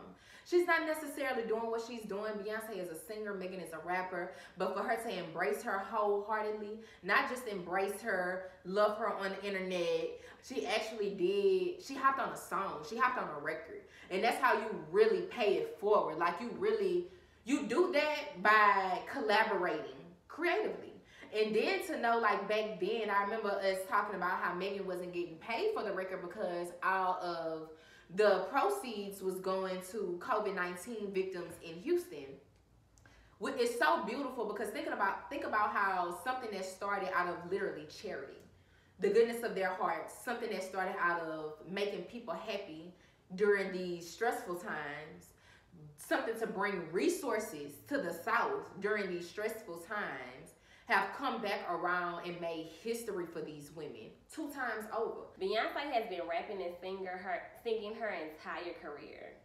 She's 0.50 0.66
not 0.66 0.88
necessarily 0.88 1.44
doing 1.48 1.70
what 1.70 1.84
she's 1.88 2.02
doing. 2.04 2.34
Beyonce 2.34 2.82
is 2.82 2.90
a 2.90 2.96
singer, 2.96 3.36
Megan 3.36 3.60
is 3.60 3.74
a 3.74 3.80
rapper, 3.86 4.32
but 4.58 4.76
for 4.76 4.82
her 4.82 4.96
to 4.96 5.20
embrace 5.26 5.62
her 5.62 5.78
wholeheartedly, 5.78 6.80
not 7.04 7.30
just 7.30 7.48
embrace 7.48 8.02
her, 8.02 8.50
love 8.66 8.98
her 8.98 9.14
on 9.14 9.32
the 9.32 9.48
internet, 9.48 10.10
she 10.44 10.66
actually 10.66 11.12
did, 11.12 11.84
she 11.86 11.96
hopped 11.96 12.20
on 12.20 12.34
a 12.34 12.38
song, 12.38 12.84
she 12.90 12.98
hopped 12.98 13.22
on 13.22 13.30
a 13.38 13.40
record. 13.44 13.82
And 14.10 14.24
that's 14.24 14.42
how 14.42 14.54
you 14.54 14.84
really 14.92 15.22
pay 15.24 15.56
it 15.56 15.78
forward. 15.80 16.18
Like 16.18 16.42
you 16.42 16.50
really, 16.58 17.06
you 17.46 17.68
do 17.68 17.92
that 17.94 18.42
by 18.42 19.00
collaborating 19.12 20.00
creatively. 20.28 20.89
And 21.32 21.56
then 21.56 21.86
to 21.88 22.00
know, 22.00 22.18
like 22.20 22.48
back 22.50 22.80
then, 22.80 23.10
I 23.10 23.24
remember 23.24 23.50
us 23.50 23.78
talking 23.88 24.16
about 24.16 24.42
how 24.42 24.54
Megan 24.56 24.88
wasn't 24.88 25.14
getting 25.14 25.36
paid 25.36 25.72
for 25.76 25.84
the 25.84 25.94
record 25.94 26.22
because 26.22 26.70
all 26.84 27.20
of 27.22 27.70
the 28.16 28.46
proceeds 28.50 29.22
was 29.22 29.36
going 29.36 29.82
to 29.92 30.20
COVID 30.20 30.56
nineteen 30.56 31.12
victims 31.14 31.54
in 31.64 31.76
Houston. 31.82 32.26
It's 33.42 33.78
so 33.78 34.04
beautiful 34.06 34.46
because 34.46 34.70
thinking 34.70 34.94
about 34.94 35.30
think 35.30 35.46
about 35.46 35.70
how 35.70 36.18
something 36.24 36.50
that 36.52 36.66
started 36.66 37.10
out 37.16 37.28
of 37.28 37.52
literally 37.52 37.86
charity, 37.86 38.42
the 39.00 39.10
goodness 39.10 39.44
of 39.44 39.54
their 39.54 39.70
hearts, 39.70 40.14
something 40.26 40.50
that 40.50 40.64
started 40.64 40.96
out 41.00 41.22
of 41.22 41.54
making 41.70 42.02
people 42.04 42.34
happy 42.34 42.92
during 43.36 43.72
these 43.72 44.10
stressful 44.10 44.56
times, 44.56 45.34
something 45.98 46.38
to 46.40 46.48
bring 46.48 46.92
resources 46.92 47.74
to 47.88 48.00
the 48.00 48.12
South 48.12 48.64
during 48.80 49.08
these 49.08 49.30
stressful 49.30 49.78
times 49.78 50.56
have 50.90 51.10
come 51.16 51.40
back 51.40 51.62
around 51.70 52.26
and 52.26 52.42
made 52.42 52.68
history 52.84 53.26
for 53.32 53.42
these 53.42 53.70
women 53.76 54.10
two 54.34 54.50
times 54.50 54.86
over. 54.96 55.30
Beyonce 55.40 55.94
has 55.94 56.10
been 56.10 56.22
rapping 56.28 56.62
and 56.64 56.74
singing 56.82 57.06
her 57.06 57.42
singing 57.64 57.94
her 57.94 58.10
entire 58.10 58.74
career. 58.82 59.38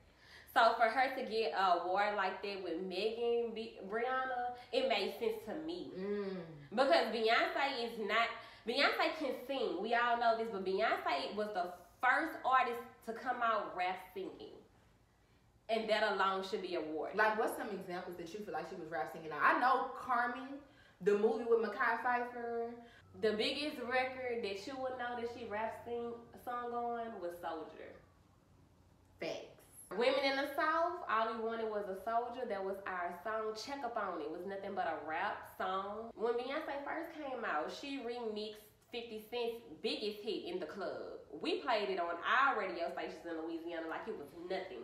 So 0.55 0.73
for 0.79 0.89
her 0.89 1.15
to 1.17 1.31
get 1.31 1.53
a 1.53 1.83
award 1.83 2.17
like 2.17 2.43
that 2.43 2.65
with 2.65 2.81
Megan 2.81 3.53
B- 3.55 3.77
Brianna, 3.91 4.57
it 4.73 4.89
made 4.89 5.15
sense 5.21 5.37
to 5.47 5.55
me. 5.67 5.93
Mm. 5.99 6.37
Because 6.71 7.13
Beyonce 7.13 7.85
is 7.85 7.99
not 7.99 8.29
Beyonce 8.67 9.19
can 9.19 9.35
sing. 9.47 9.83
We 9.83 9.95
all 9.95 10.19
know 10.19 10.39
this, 10.39 10.49
but 10.51 10.65
Beyonce 10.65 11.37
was 11.37 11.49
the 11.53 11.75
first 12.01 12.39
artist 12.43 12.81
to 13.05 13.13
come 13.13 13.43
out 13.43 13.77
rap 13.77 13.99
singing. 14.15 14.57
And 15.69 15.89
that 15.91 16.15
alone 16.15 16.43
should 16.49 16.63
be 16.63 16.77
awarded. 16.77 17.17
Like, 17.17 17.39
what's 17.39 17.57
some 17.59 17.69
examples 17.69 18.17
that 18.17 18.33
you 18.33 18.41
feel 18.41 18.55
like 18.55 18.69
she 18.71 18.77
was 18.77 18.91
rap 18.91 19.13
singing? 19.13 19.31
I 19.33 19.59
know 19.61 19.91
Carmen 19.99 20.61
the 21.03 21.19
movie 21.19 21.45
with 21.49 21.61
Mekhi 21.61 21.99
Phifer. 22.05 22.71
The 23.21 23.33
biggest 23.33 23.79
record 23.83 24.43
that 24.43 24.67
you 24.67 24.75
would 24.81 24.99
know 24.99 25.21
that 25.21 25.31
she 25.39 25.47
rap 25.47 25.83
sing 25.85 26.13
song 26.45 26.73
on 26.75 27.21
was 27.23 27.33
Soldier. 27.41 27.97
Facts. 29.21 29.55
Women 29.97 30.25
in 30.25 30.37
the 30.37 30.49
South, 30.57 31.07
all 31.09 31.33
we 31.33 31.45
wanted 31.45 31.71
was 31.71 31.85
a 31.89 32.03
soldier. 32.05 32.45
That 32.49 32.65
was 32.65 32.77
our 32.87 33.15
song. 33.23 33.55
Check 33.55 33.85
up 33.85 33.97
on 33.97 34.21
it. 34.21 34.25
it 34.25 34.31
was 34.31 34.45
nothing 34.47 34.75
but 34.75 34.87
a 34.87 35.09
rap 35.09 35.55
song. 35.57 36.11
When 36.15 36.35
Beyonce 36.35 36.83
first 36.85 37.15
came 37.15 37.45
out, 37.45 37.71
she 37.81 38.01
remixed 38.03 38.65
50 38.91 39.25
Cent's 39.31 39.63
biggest 39.83 40.19
hit 40.23 40.45
in 40.47 40.59
the 40.59 40.67
club. 40.67 41.23
We 41.41 41.61
played 41.61 41.91
it 41.91 42.01
on 42.01 42.17
our 42.27 42.59
radio 42.59 42.91
stations 42.93 43.25
in 43.29 43.39
Louisiana 43.39 43.87
like 43.89 44.09
it 44.09 44.17
was 44.19 44.29
nothing. 44.51 44.83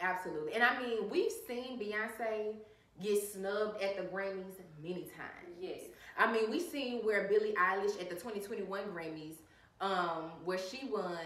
Absolutely. 0.00 0.54
And 0.54 0.62
I 0.62 0.82
mean, 0.82 1.08
we've 1.08 1.32
seen 1.46 1.78
Beyonce 1.78 2.56
get 3.02 3.22
snubbed 3.32 3.82
at 3.82 3.96
the 3.96 4.02
Grammys 4.02 4.58
many 4.88 5.02
times. 5.02 5.56
Yes. 5.60 5.80
I 6.18 6.32
mean, 6.32 6.50
we 6.50 6.60
seen 6.60 7.00
where 7.00 7.28
Billie 7.28 7.54
Eilish 7.54 8.00
at 8.00 8.08
the 8.08 8.14
2021 8.14 8.84
Grammys, 8.84 9.36
um, 9.80 10.30
where 10.44 10.58
she 10.58 10.88
won 10.90 11.16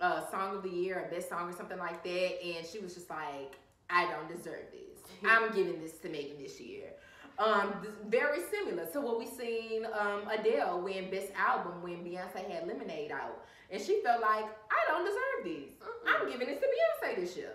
uh, 0.00 0.28
Song 0.30 0.56
of 0.56 0.62
the 0.62 0.70
Year, 0.70 1.06
a 1.08 1.14
Best 1.14 1.28
Song 1.28 1.48
or 1.48 1.52
something 1.52 1.78
like 1.78 2.02
that, 2.02 2.44
and 2.44 2.66
she 2.66 2.78
was 2.78 2.94
just 2.94 3.10
like, 3.10 3.56
I 3.90 4.10
don't 4.10 4.28
deserve 4.28 4.66
this. 4.72 5.00
I'm 5.24 5.52
giving 5.54 5.80
this 5.80 5.98
to 5.98 6.08
Megan 6.08 6.42
this 6.42 6.60
year. 6.60 6.90
Um, 7.38 7.86
very 8.08 8.40
similar 8.50 8.86
to 8.86 9.00
what 9.00 9.18
we 9.18 9.26
seen 9.26 9.86
um, 9.98 10.22
Adele 10.30 10.82
win 10.82 11.10
Best 11.10 11.32
Album 11.36 11.82
when 11.82 12.04
Beyonce 12.04 12.48
had 12.48 12.68
Lemonade 12.68 13.10
out, 13.10 13.44
and 13.70 13.82
she 13.82 14.02
felt 14.04 14.20
like 14.20 14.44
I 14.44 14.88
don't 14.88 15.04
deserve 15.04 15.44
this. 15.44 15.74
I'm 16.06 16.30
giving 16.30 16.46
this 16.46 16.60
to 16.60 16.66
Beyonce 16.66 17.16
this 17.16 17.36
year. 17.36 17.54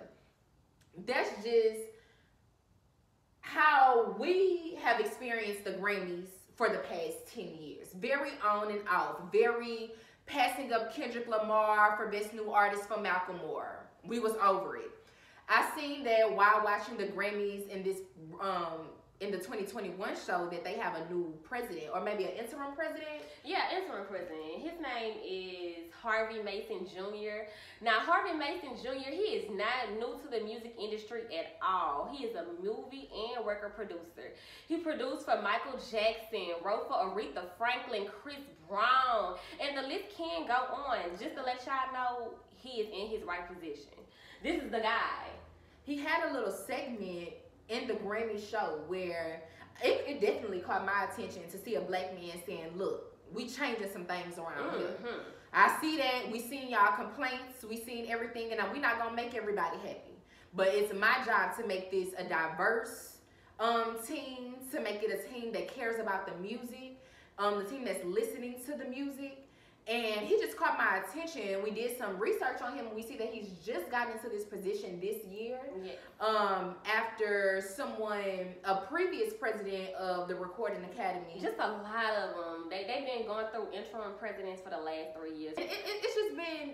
That's 1.06 1.30
just 1.44 1.80
how 3.54 4.16
we 4.20 4.78
have 4.82 5.00
experienced 5.00 5.64
the 5.64 5.72
Grammys 5.72 6.28
for 6.56 6.70
the 6.70 6.80
past 6.80 7.34
10 7.34 7.46
years. 7.60 7.88
Very 7.96 8.32
on 8.44 8.72
and 8.72 8.82
off, 8.90 9.32
very 9.32 9.92
passing 10.26 10.74
up 10.74 10.94
Kendrick 10.94 11.28
Lamar 11.28 11.96
for 11.96 12.08
Best 12.08 12.34
New 12.34 12.52
Artist 12.52 12.84
for 12.88 12.98
Macklemore. 12.98 13.78
We 14.04 14.20
was 14.20 14.34
over 14.44 14.76
it. 14.76 14.92
I 15.48 15.70
seen 15.78 16.04
that 16.04 16.30
while 16.30 16.62
watching 16.64 16.98
the 16.98 17.06
Grammys 17.06 17.70
in 17.70 17.84
this 17.84 18.00
um 18.42 18.90
in 19.20 19.32
the 19.32 19.38
2021 19.38 19.98
show 20.28 20.48
that 20.52 20.64
they 20.64 20.74
have 20.74 20.96
a 20.96 21.12
new 21.12 21.34
president 21.44 21.88
or 21.94 22.04
maybe 22.04 22.26
an 22.26 22.38
interim 22.38 22.76
president. 22.76 23.26
Yeah, 23.44 23.64
interim 23.76 24.06
president. 24.06 24.62
His 24.62 24.78
name 24.78 25.18
is 25.26 25.92
Harvey 26.02 26.42
Mason 26.44 26.86
Jr. 26.86 27.50
Now, 27.82 28.00
Harvey 28.02 28.38
Mason 28.38 28.78
Jr. 28.78 29.10
He 29.10 29.42
is 29.42 29.50
not 29.50 29.98
new 29.98 30.22
to 30.22 30.28
the 30.30 30.46
music 30.46 30.76
industry 30.80 31.22
at 31.34 31.58
all. 31.68 32.14
He 32.14 32.26
is 32.26 32.36
a 32.36 32.46
movie 32.62 33.10
and 33.34 33.46
record 33.46 33.76
producer. 33.76 34.34
He 34.68 34.78
produced 34.78 35.26
for 35.26 35.42
Michael 35.42 35.80
Jackson, 35.90 36.62
wrote 36.64 36.88
for 36.88 36.98
Aretha 36.98 37.50
Franklin, 37.58 38.06
Chris 38.22 38.38
Brown, 38.70 39.38
and 39.60 39.76
the 39.76 39.88
list 39.88 40.16
can 40.16 40.46
go 40.46 40.76
on. 40.76 41.00
Just 41.20 41.36
to 41.36 41.42
let 41.42 41.66
y'all 41.66 41.92
know, 41.92 42.34
he 42.56 42.82
is 42.82 42.88
in 42.94 43.08
his 43.08 43.26
right 43.28 43.48
position. 43.52 43.98
This 44.44 44.62
is 44.62 44.70
the 44.70 44.80
guy. 44.80 45.26
He 45.86 45.98
had 45.98 46.30
a 46.30 46.34
little 46.34 46.52
segment 46.52 47.30
in 47.70 47.88
the 47.88 47.94
Grammy 47.96 48.40
show 48.50 48.80
where 48.88 49.44
it, 49.84 50.04
it, 50.08 50.22
definitely 50.22 50.60
caught 50.60 50.86
my 50.86 51.06
attention 51.12 51.44
to 51.52 51.58
see 51.58 51.76
a 51.76 51.82
black 51.82 52.14
man 52.16 52.42
saying, 52.46 52.72
"Look, 52.76 53.14
we 53.34 53.48
changing 53.48 53.92
some 53.92 54.06
things 54.06 54.38
around 54.38 54.72
mm-hmm. 54.72 54.80
here. 54.80 55.20
I 55.54 55.78
see 55.82 55.98
that. 55.98 56.32
We 56.32 56.40
seen 56.40 56.70
y'all 56.70 56.96
complaints. 56.96 57.64
We 57.68 57.78
seen 57.78 58.08
everything, 58.10 58.52
and 58.52 58.72
we 58.72 58.80
not 58.80 59.00
gonna 59.00 59.16
make 59.16 59.36
everybody 59.36 59.78
happy. 59.78 60.18
But 60.54 60.70
it's 60.70 60.94
my 60.94 61.18
job 61.26 61.56
to 61.58 61.68
make 61.68 61.92
this 61.92 62.10
a 62.18 62.24
diverse 62.24 63.18
um, 63.60 63.98
team, 64.06 64.56
to 64.72 64.82
make 64.82 65.04
it 65.04 65.12
a 65.12 65.34
team 65.34 65.52
that 65.54 65.68
cares 65.68 66.00
about 66.00 66.26
the 66.26 66.36
music, 66.42 67.04
um, 67.38 67.60
the 67.60 67.66
team 67.66 67.86
that's 67.86 68.04
listening 68.06 68.56
to 68.66 68.78
the 68.78 68.86
music." 68.86 69.47
And 69.88 70.28
he 70.28 70.38
just 70.38 70.58
caught 70.58 70.78
my 70.78 70.98
attention. 70.98 71.64
We 71.64 71.72
did 71.72 71.98
some 71.98 72.20
research 72.20 72.62
on 72.62 72.76
him. 72.76 72.88
We 72.94 73.02
see 73.02 73.16
that 73.18 73.30
he's 73.30 73.48
just 73.66 73.90
gotten 73.90 74.14
into 74.14 74.28
this 74.28 74.44
position 74.44 75.00
this 75.00 75.24
year. 75.26 75.60
Yeah. 75.82 75.94
Um, 76.20 76.76
after 76.86 77.64
someone, 77.76 78.54
a 78.66 78.82
previous 78.82 79.34
president 79.34 79.94
of 79.96 80.28
the 80.28 80.36
Recording 80.36 80.84
Academy. 80.84 81.40
Just 81.42 81.58
a 81.60 81.68
lot 81.68 82.14
of 82.18 82.36
them. 82.36 82.70
They 82.70 82.84
they've 82.84 83.06
been 83.06 83.26
going 83.28 83.46
through 83.54 83.68
interim 83.72 84.14
presidents 84.20 84.62
for 84.62 84.72
the 84.72 84.78
last 84.78 85.18
three 85.18 85.38
years. 85.38 85.54
It, 85.58 85.72
it, 85.72 85.78
it's 85.86 86.16
just 86.16 86.36
been 86.36 86.72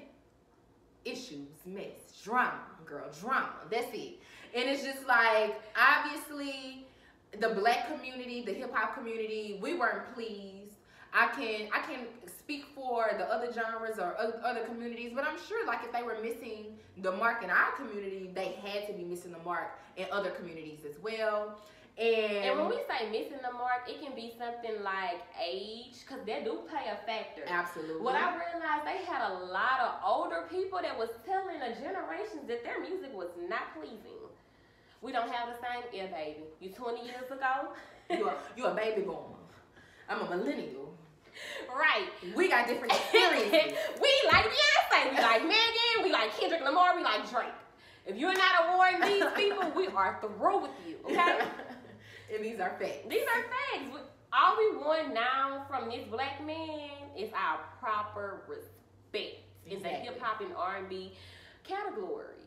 issues, 1.05 1.50
mess, 1.67 2.20
drama, 2.24 2.62
girl, 2.86 3.10
drama. 3.20 3.53
That's 3.70 3.93
it. 3.93 4.20
And 4.55 4.70
it's 4.70 4.84
just 4.84 5.08
like 5.08 5.62
obviously 5.77 6.88
the 7.39 7.50
black 7.50 7.96
community, 7.96 8.43
the 8.43 8.53
hip 8.53 8.74
hop 8.74 8.96
community, 8.96 9.60
we 9.62 9.75
weren't 9.75 10.13
pleased. 10.13 10.74
I 11.13 11.27
can 11.27 11.70
I 11.72 11.79
can 11.82 12.23
speak 12.43 12.65
for 12.75 13.09
the 13.17 13.25
other 13.25 13.51
genres 13.53 14.00
or 14.00 14.15
other 14.43 14.62
communities, 14.65 15.12
but 15.15 15.23
I'm 15.23 15.38
sure 15.47 15.65
like 15.65 15.79
if 15.83 15.93
they 15.93 16.03
were 16.03 16.17
missing 16.21 16.77
the 16.97 17.12
mark 17.12 17.43
in 17.43 17.50
our 17.50 17.71
community, 17.77 18.31
they 18.33 18.55
had 18.63 18.85
to 18.88 18.93
be 18.93 19.03
missing 19.03 19.31
the 19.31 19.39
mark 19.39 19.79
in 19.95 20.05
other 20.12 20.31
communities 20.31 20.79
as 20.89 21.00
well. 21.01 21.57
And, 21.97 22.50
and 22.50 22.59
when 22.59 22.69
we 22.69 22.79
say 22.89 23.07
missing 23.12 23.38
the 23.43 23.53
mark, 23.53 23.88
it 23.88 24.01
can 24.01 24.15
be 24.15 24.33
something 24.38 24.81
like 24.83 25.21
age, 25.39 26.01
because 26.01 26.25
that 26.25 26.43
do 26.43 26.62
play 26.67 26.89
a 26.91 26.97
factor. 27.05 27.43
Absolutely. 27.47 28.01
What 28.01 28.15
I 28.15 28.33
realized, 28.33 28.83
they 28.83 29.05
had 29.05 29.29
a 29.31 29.45
lot 29.45 29.79
of 29.79 30.01
older 30.03 30.43
people 30.50 30.79
that 30.81 30.97
was 30.97 31.09
telling 31.25 31.59
the 31.59 31.79
generations 31.79 32.47
that 32.47 32.63
their 32.63 32.81
music 32.81 33.13
was 33.13 33.29
not 33.47 33.75
pleasing. 33.77 34.19
We 35.01 35.12
don't 35.12 35.29
have 35.29 35.50
the 35.50 35.59
same 35.62 35.83
ear, 35.93 36.09
baby. 36.12 36.43
You 36.59 36.69
20 36.69 37.05
years 37.05 37.29
ago. 37.29 37.73
you 38.09 38.27
a, 38.27 38.33
you 38.57 38.65
a 38.65 38.73
baby 38.73 39.01
boomer. 39.01 39.38
I'm 40.09 40.21
a 40.21 40.35
millennial. 40.35 40.95
Right. 41.70 42.08
We 42.36 42.50
got 42.50 42.68
different 42.68 42.94
experiences. 42.98 43.78
we 44.02 44.12
like 44.32 44.46
Beyonce. 44.46 45.12
We 45.12 45.22
like 45.22 45.42
Megan. 45.44 46.04
We 46.04 46.12
like 46.12 46.38
Kendrick 46.38 46.62
Lamar. 46.63 46.96
We 46.96 47.04
like 47.04 47.30
Drake. 47.30 47.54
If 48.06 48.18
you're 48.18 48.34
not 48.34 48.66
awarding 48.68 49.02
these 49.02 49.24
people, 49.36 49.72
we 49.75 49.88
are 49.88 50.20
through 50.22 50.62
with 50.62 50.72
you. 50.88 50.98
Okay. 51.06 51.40
and 52.36 52.44
these 52.44 52.60
are 52.60 52.75
facts. 52.80 53.06
These 53.10 53.24
are 53.24 53.44
facts. 53.44 54.00
All 54.34 54.58
we 54.58 54.78
want 54.78 55.13
now 55.13 55.66
from 55.70 55.90
this 55.90 56.06
black 56.10 56.44
man 56.46 56.90
is 57.18 57.30
our 57.34 57.60
proper 57.80 58.42
respect 58.48 59.38
exactly. 59.66 59.75
in 59.75 59.82
the 59.84 59.90
hip 59.90 60.20
hop 60.20 60.42
and 60.42 60.52
R 60.56 60.78
and 60.78 60.90
B 60.90 61.13
category. 61.63 62.42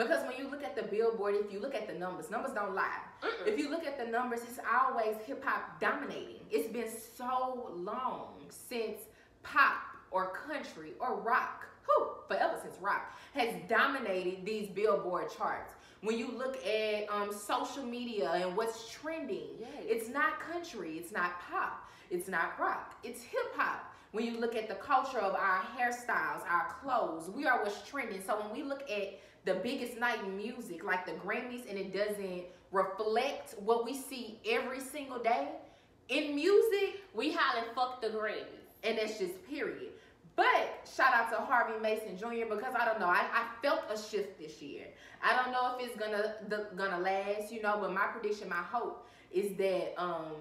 Because 0.00 0.26
when 0.26 0.38
you 0.38 0.50
look 0.50 0.64
at 0.64 0.74
the 0.74 0.84
billboard, 0.84 1.34
if 1.34 1.52
you 1.52 1.60
look 1.60 1.74
at 1.74 1.86
the 1.86 1.92
numbers, 1.92 2.30
numbers 2.30 2.52
don't 2.52 2.74
lie. 2.74 3.00
Mm-mm. 3.22 3.46
If 3.46 3.58
you 3.58 3.68
look 3.68 3.84
at 3.84 3.98
the 3.98 4.10
numbers, 4.10 4.40
it's 4.48 4.58
always 4.72 5.16
hip 5.26 5.44
hop 5.44 5.78
dominating. 5.78 6.40
It's 6.50 6.72
been 6.72 6.88
so 7.16 7.70
long 7.74 8.46
since 8.48 8.96
pop 9.42 9.76
or 10.10 10.32
country 10.48 10.92
or 11.00 11.20
rock, 11.20 11.66
who 11.82 12.06
forever 12.28 12.58
since 12.62 12.76
rock 12.80 13.14
has 13.34 13.54
dominated 13.68 14.46
these 14.46 14.70
billboard 14.70 15.26
charts. 15.36 15.74
When 16.00 16.16
you 16.16 16.30
look 16.30 16.56
at 16.64 17.06
um, 17.10 17.30
social 17.30 17.84
media 17.84 18.30
and 18.30 18.56
what's 18.56 18.90
trending, 18.90 19.48
yes. 19.60 19.68
it's 19.82 20.08
not 20.08 20.40
country, 20.40 20.96
it's 20.96 21.12
not 21.12 21.42
pop, 21.42 21.86
it's 22.10 22.26
not 22.26 22.58
rock, 22.58 22.94
it's 23.04 23.22
hip 23.22 23.54
hop. 23.54 23.84
When 24.12 24.24
you 24.24 24.40
look 24.40 24.56
at 24.56 24.66
the 24.66 24.74
culture 24.76 25.20
of 25.20 25.34
our 25.34 25.62
hairstyles, 25.78 26.42
our 26.48 26.74
clothes, 26.82 27.28
we 27.30 27.46
are 27.46 27.62
what's 27.62 27.86
trending. 27.86 28.22
So 28.24 28.40
when 28.40 28.50
we 28.50 28.62
look 28.62 28.90
at 28.90 29.20
the 29.44 29.54
biggest 29.54 29.98
night 29.98 30.20
in 30.24 30.36
music, 30.36 30.84
like 30.84 31.06
the 31.06 31.12
Grammys, 31.12 31.68
and 31.68 31.78
it 31.78 31.94
doesn't 31.94 32.44
reflect 32.72 33.54
what 33.60 33.84
we 33.84 33.94
see 33.94 34.38
every 34.48 34.80
single 34.80 35.18
day 35.18 35.48
in 36.10 36.34
music, 36.34 37.00
we 37.14 37.32
hollering 37.32 37.70
fuck 37.74 38.02
the 38.02 38.08
Grammys. 38.08 38.44
And 38.82 38.98
that's 38.98 39.18
just 39.18 39.46
period. 39.48 39.92
But 40.36 40.88
shout 40.96 41.14
out 41.14 41.30
to 41.30 41.36
Harvey 41.36 41.78
Mason 41.80 42.16
Jr. 42.16 42.46
because 42.48 42.74
I 42.78 42.84
don't 42.84 43.00
know, 43.00 43.06
I, 43.06 43.26
I 43.32 43.46
felt 43.62 43.82
a 43.90 43.98
shift 43.98 44.38
this 44.38 44.60
year. 44.60 44.86
I 45.22 45.36
don't 45.36 45.52
know 45.52 45.76
if 45.76 45.86
it's 45.86 45.98
gonna 45.98 46.34
the, 46.48 46.68
gonna 46.76 46.98
last, 46.98 47.52
you 47.52 47.62
know, 47.62 47.78
but 47.80 47.92
my 47.92 48.06
prediction, 48.06 48.48
my 48.48 48.56
hope 48.56 49.06
is 49.30 49.56
that 49.58 49.94
um 49.98 50.32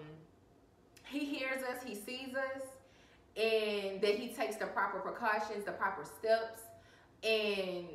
he 1.05 1.25
hears 1.25 1.63
us, 1.63 1.83
he 1.83 1.95
sees 1.95 2.35
us, 2.35 2.61
and 3.35 3.99
that 4.01 4.15
he 4.15 4.29
takes 4.29 4.55
the 4.55 4.67
proper 4.67 4.99
precautions, 4.99 5.65
the 5.65 5.71
proper 5.71 6.05
steps, 6.05 6.61
and 7.23 7.87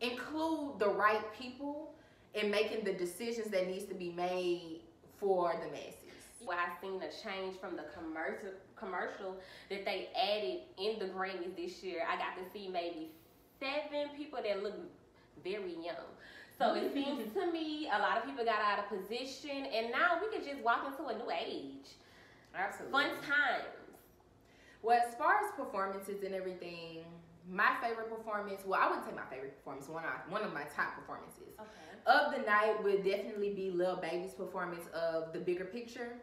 include 0.00 0.78
the 0.78 0.88
right 0.88 1.22
people 1.38 1.94
in 2.34 2.50
making 2.50 2.84
the 2.84 2.92
decisions 2.92 3.50
that 3.50 3.66
needs 3.66 3.84
to 3.84 3.94
be 3.94 4.10
made 4.10 4.80
for 5.18 5.54
the 5.62 5.70
masses. 5.70 5.96
Well, 6.44 6.56
I 6.58 6.80
seen 6.80 7.00
a 7.02 7.10
change 7.22 7.60
from 7.60 7.76
the 7.76 7.84
commercial 7.94 8.50
commercial 8.76 9.36
that 9.68 9.84
they 9.84 10.08
added 10.16 10.60
in 10.78 10.98
the 10.98 11.12
Grammys 11.12 11.54
this 11.54 11.82
year. 11.82 12.00
I 12.08 12.16
got 12.16 12.36
to 12.42 12.50
see 12.50 12.66
maybe 12.68 13.10
seven 13.60 14.16
people 14.16 14.38
that 14.42 14.62
look 14.62 14.74
very 15.44 15.74
young. 15.74 16.08
So 16.58 16.74
it 16.74 16.92
seems 16.94 17.32
to 17.34 17.52
me 17.52 17.88
a 17.92 17.98
lot 17.98 18.16
of 18.18 18.24
people 18.24 18.44
got 18.44 18.60
out 18.60 18.78
of 18.78 18.88
position, 18.88 19.66
and 19.66 19.90
now 19.90 20.18
we 20.20 20.34
can 20.34 20.44
just 20.46 20.64
walk 20.64 20.86
into 20.86 21.08
a 21.08 21.18
new 21.18 21.30
age. 21.30 21.88
Absolutely. 22.54 22.92
Fun 22.92 23.10
times. 23.22 23.64
Well, 24.82 24.98
as 25.06 25.14
far 25.16 25.34
as 25.44 25.52
performances 25.56 26.22
and 26.24 26.34
everything, 26.34 27.04
my 27.50 27.70
favorite 27.82 28.08
performance, 28.08 28.62
well, 28.64 28.80
I 28.80 28.88
wouldn't 28.88 29.06
say 29.06 29.12
my 29.12 29.28
favorite 29.28 29.56
performance, 29.58 29.88
one 29.88 30.04
of, 30.04 30.32
one 30.32 30.42
of 30.42 30.52
my 30.52 30.62
top 30.76 30.94
performances 30.96 31.54
okay. 31.58 31.68
of 32.06 32.32
the 32.32 32.46
night 32.46 32.82
would 32.82 33.04
definitely 33.04 33.52
be 33.52 33.70
Lil 33.70 33.96
Baby's 33.96 34.32
performance 34.32 34.84
of 34.94 35.32
The 35.32 35.40
Bigger 35.40 35.64
Picture. 35.64 36.14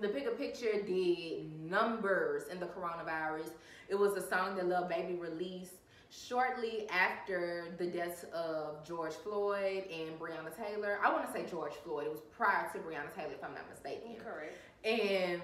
The 0.00 0.08
Bigger 0.08 0.32
Picture 0.32 0.82
did 0.82 1.70
numbers 1.70 2.48
in 2.48 2.58
the 2.58 2.66
coronavirus. 2.66 3.50
It 3.88 3.94
was 3.94 4.14
a 4.14 4.28
song 4.28 4.56
that 4.56 4.66
Lil 4.66 4.86
Baby 4.86 5.14
released 5.14 5.74
shortly 6.10 6.88
after 6.90 7.66
the 7.78 7.86
deaths 7.86 8.24
of 8.32 8.84
George 8.84 9.14
Floyd 9.14 9.84
and 9.90 10.18
Breonna 10.18 10.54
Taylor. 10.56 10.98
I 11.04 11.12
want 11.12 11.26
to 11.26 11.32
say 11.32 11.44
George 11.48 11.74
Floyd. 11.84 12.06
It 12.06 12.10
was 12.10 12.22
prior 12.36 12.70
to 12.72 12.78
Breonna 12.78 13.14
Taylor, 13.14 13.34
if 13.34 13.44
I'm 13.44 13.54
not 13.54 13.68
mistaken. 13.70 14.16
Correct. 14.16 14.56
And 14.84 15.42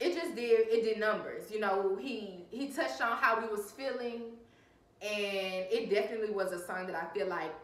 it 0.00 0.14
just 0.14 0.34
did 0.34 0.68
it 0.68 0.84
did 0.84 0.98
numbers. 0.98 1.50
You 1.50 1.60
know, 1.60 1.96
he 2.00 2.44
he 2.50 2.68
touched 2.68 3.00
on 3.00 3.16
how 3.16 3.40
he 3.40 3.48
was 3.48 3.70
feeling, 3.72 4.22
and 5.02 5.66
it 5.70 5.90
definitely 5.90 6.30
was 6.30 6.52
a 6.52 6.64
song 6.64 6.86
that 6.86 6.96
I 6.96 7.12
feel 7.12 7.28
like 7.28 7.54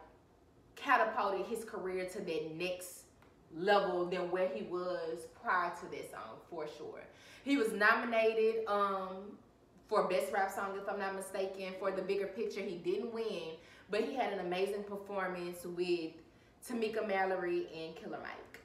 catapulted 0.76 1.46
his 1.46 1.64
career 1.64 2.06
to 2.06 2.18
that 2.20 2.56
next 2.56 3.04
level 3.56 4.06
than 4.06 4.30
where 4.30 4.48
he 4.48 4.64
was 4.64 5.26
prior 5.42 5.70
to 5.80 5.90
this 5.90 6.10
song 6.10 6.38
for 6.50 6.66
sure. 6.76 7.00
He 7.44 7.56
was 7.56 7.72
nominated 7.72 8.66
um 8.66 9.38
for 9.88 10.08
best 10.08 10.32
rap 10.32 10.50
song 10.50 10.76
if 10.80 10.88
I'm 10.88 10.98
not 10.98 11.14
mistaken 11.14 11.74
for 11.78 11.90
the 11.90 12.02
bigger 12.02 12.26
picture. 12.26 12.62
He 12.62 12.76
didn't 12.76 13.12
win, 13.12 13.56
but 13.90 14.00
he 14.00 14.14
had 14.14 14.32
an 14.32 14.40
amazing 14.40 14.82
performance 14.84 15.64
with 15.64 16.12
Tamika 16.66 17.06
Mallory 17.06 17.66
and 17.76 17.94
Killer 17.94 18.18
Mike. 18.22 18.60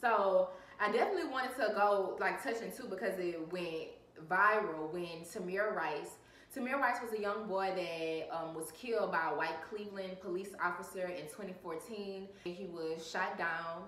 So 0.00 0.50
I 0.82 0.90
definitely 0.90 1.30
wanted 1.30 1.54
to 1.58 1.72
go 1.76 2.16
like 2.18 2.42
touching 2.42 2.72
too 2.76 2.88
because 2.90 3.16
it 3.20 3.38
went 3.52 3.90
viral 4.28 4.92
when 4.92 5.22
Tamir 5.32 5.72
Rice. 5.72 6.16
Tamir 6.52 6.80
Rice 6.80 6.96
was 7.00 7.16
a 7.16 7.22
young 7.22 7.46
boy 7.46 7.72
that 7.76 8.36
um, 8.36 8.52
was 8.52 8.72
killed 8.72 9.12
by 9.12 9.30
a 9.30 9.36
white 9.36 9.62
Cleveland 9.70 10.20
police 10.20 10.48
officer 10.60 11.06
in 11.06 11.26
2014. 11.26 12.26
He 12.42 12.66
was 12.72 13.08
shot 13.08 13.38
down, 13.38 13.84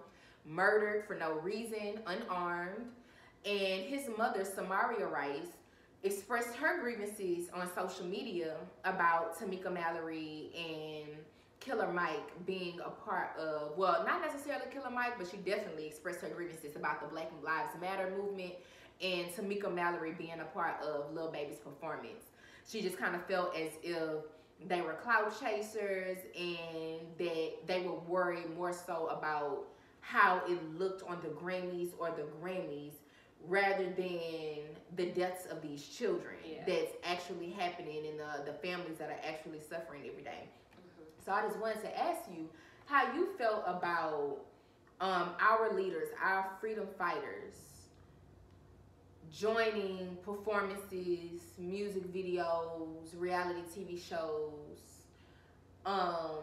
murdered 0.47 1.05
for 1.05 1.17
no 1.17 1.33
reason, 1.41 1.99
unarmed. 2.07 2.87
And 3.45 3.83
his 3.83 4.09
mother, 4.17 4.45
Samaria 4.45 5.09
Rice, 5.09 5.49
expressed 6.05 6.55
her 6.55 6.81
grievances 6.81 7.49
on 7.53 7.69
social 7.75 8.07
media 8.07 8.55
about 8.85 9.37
Tamika 9.37 9.73
Mallory 9.73 10.51
and 10.57 11.09
Killer 11.65 11.91
Mike 11.91 12.47
being 12.47 12.79
a 12.81 12.91
part 12.91 13.37
of, 13.39 13.77
well, 13.77 14.05
not 14.05 14.21
necessarily 14.21 14.67
Killer 14.71 14.91
Mike, 14.91 15.15
but 15.19 15.27
she 15.29 15.39
definitely 15.39 15.87
expressed 15.87 16.21
her 16.21 16.29
grievances 16.29 16.77
about 16.77 17.01
the 17.01 17.07
Black 17.07 17.31
Lives 17.43 17.73
Matter 17.81 18.13
movement 18.17 18.55
and 19.03 19.27
Tamika 19.29 19.73
Mallory 19.73 20.13
being 20.13 20.41
a 20.41 20.45
part 20.45 20.81
of 20.83 21.13
Lil 21.15 21.31
Baby's 21.31 21.59
performance. 21.59 22.33
She 22.69 22.83
just 22.83 22.99
kind 22.99 23.15
of 23.15 23.25
felt 23.27 23.57
as 23.57 23.73
if 23.83 24.25
they 24.69 24.83
were 24.83 24.95
cloud 24.95 25.33
chasers 25.41 26.19
and 26.39 27.01
that 27.19 27.67
they 27.67 27.83
were 27.83 27.99
worried 28.01 28.55
more 28.57 28.73
so 28.73 29.09
about 29.09 29.65
how 30.01 30.43
it 30.47 30.59
looked 30.79 31.03
on 31.09 31.19
the 31.23 31.29
Grammys 31.29 31.91
or 31.99 32.11
the 32.11 32.27
Grammys 32.43 32.93
rather 33.47 33.85
than 33.85 34.61
the 34.97 35.07
deaths 35.15 35.47
of 35.51 35.61
these 35.63 35.87
children 35.87 36.37
yeah. 36.47 36.63
that's 36.67 36.93
actually 37.05 37.51
happening 37.51 38.07
and 38.07 38.19
the, 38.19 38.53
the 38.53 38.59
families 38.59 38.99
that 38.99 39.11
are 39.11 39.21
actually 39.27 39.61
suffering 39.61 40.03
every 40.09 40.23
day. 40.23 40.45
So 41.25 41.33
I 41.33 41.43
just 41.43 41.59
wanted 41.59 41.81
to 41.83 41.99
ask 41.99 42.21
you 42.31 42.49
how 42.85 43.15
you 43.15 43.29
felt 43.39 43.65
about 43.67 44.41
um, 45.01 45.31
our 45.41 45.73
leaders, 45.75 46.09
our 46.23 46.51
freedom 46.61 46.87
fighters, 46.99 47.55
joining 49.33 50.19
performances, 50.23 51.41
music 51.59 52.13
videos, 52.13 53.09
reality 53.17 53.61
TV 53.75 53.99
shows, 53.99 54.53
um, 55.87 56.41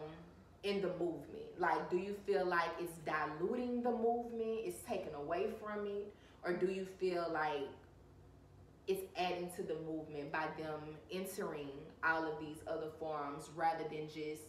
in 0.64 0.82
the 0.82 0.88
movement. 0.88 1.58
Like, 1.58 1.88
do 1.88 1.96
you 1.96 2.16
feel 2.26 2.44
like 2.44 2.70
it's 2.80 2.96
diluting 3.06 3.82
the 3.82 3.90
movement? 3.90 4.60
It's 4.64 4.82
taken 4.82 5.14
away 5.14 5.46
from 5.62 5.86
it, 5.86 6.12
or 6.44 6.54
do 6.54 6.66
you 6.66 6.86
feel 6.98 7.30
like 7.32 7.68
it's 8.88 9.02
adding 9.16 9.48
to 9.56 9.62
the 9.62 9.76
movement 9.86 10.32
by 10.32 10.46
them 10.58 10.80
entering 11.12 11.70
all 12.02 12.24
of 12.24 12.40
these 12.40 12.58
other 12.66 12.88
forms 12.98 13.48
rather 13.54 13.84
than 13.84 14.08
just 14.08 14.42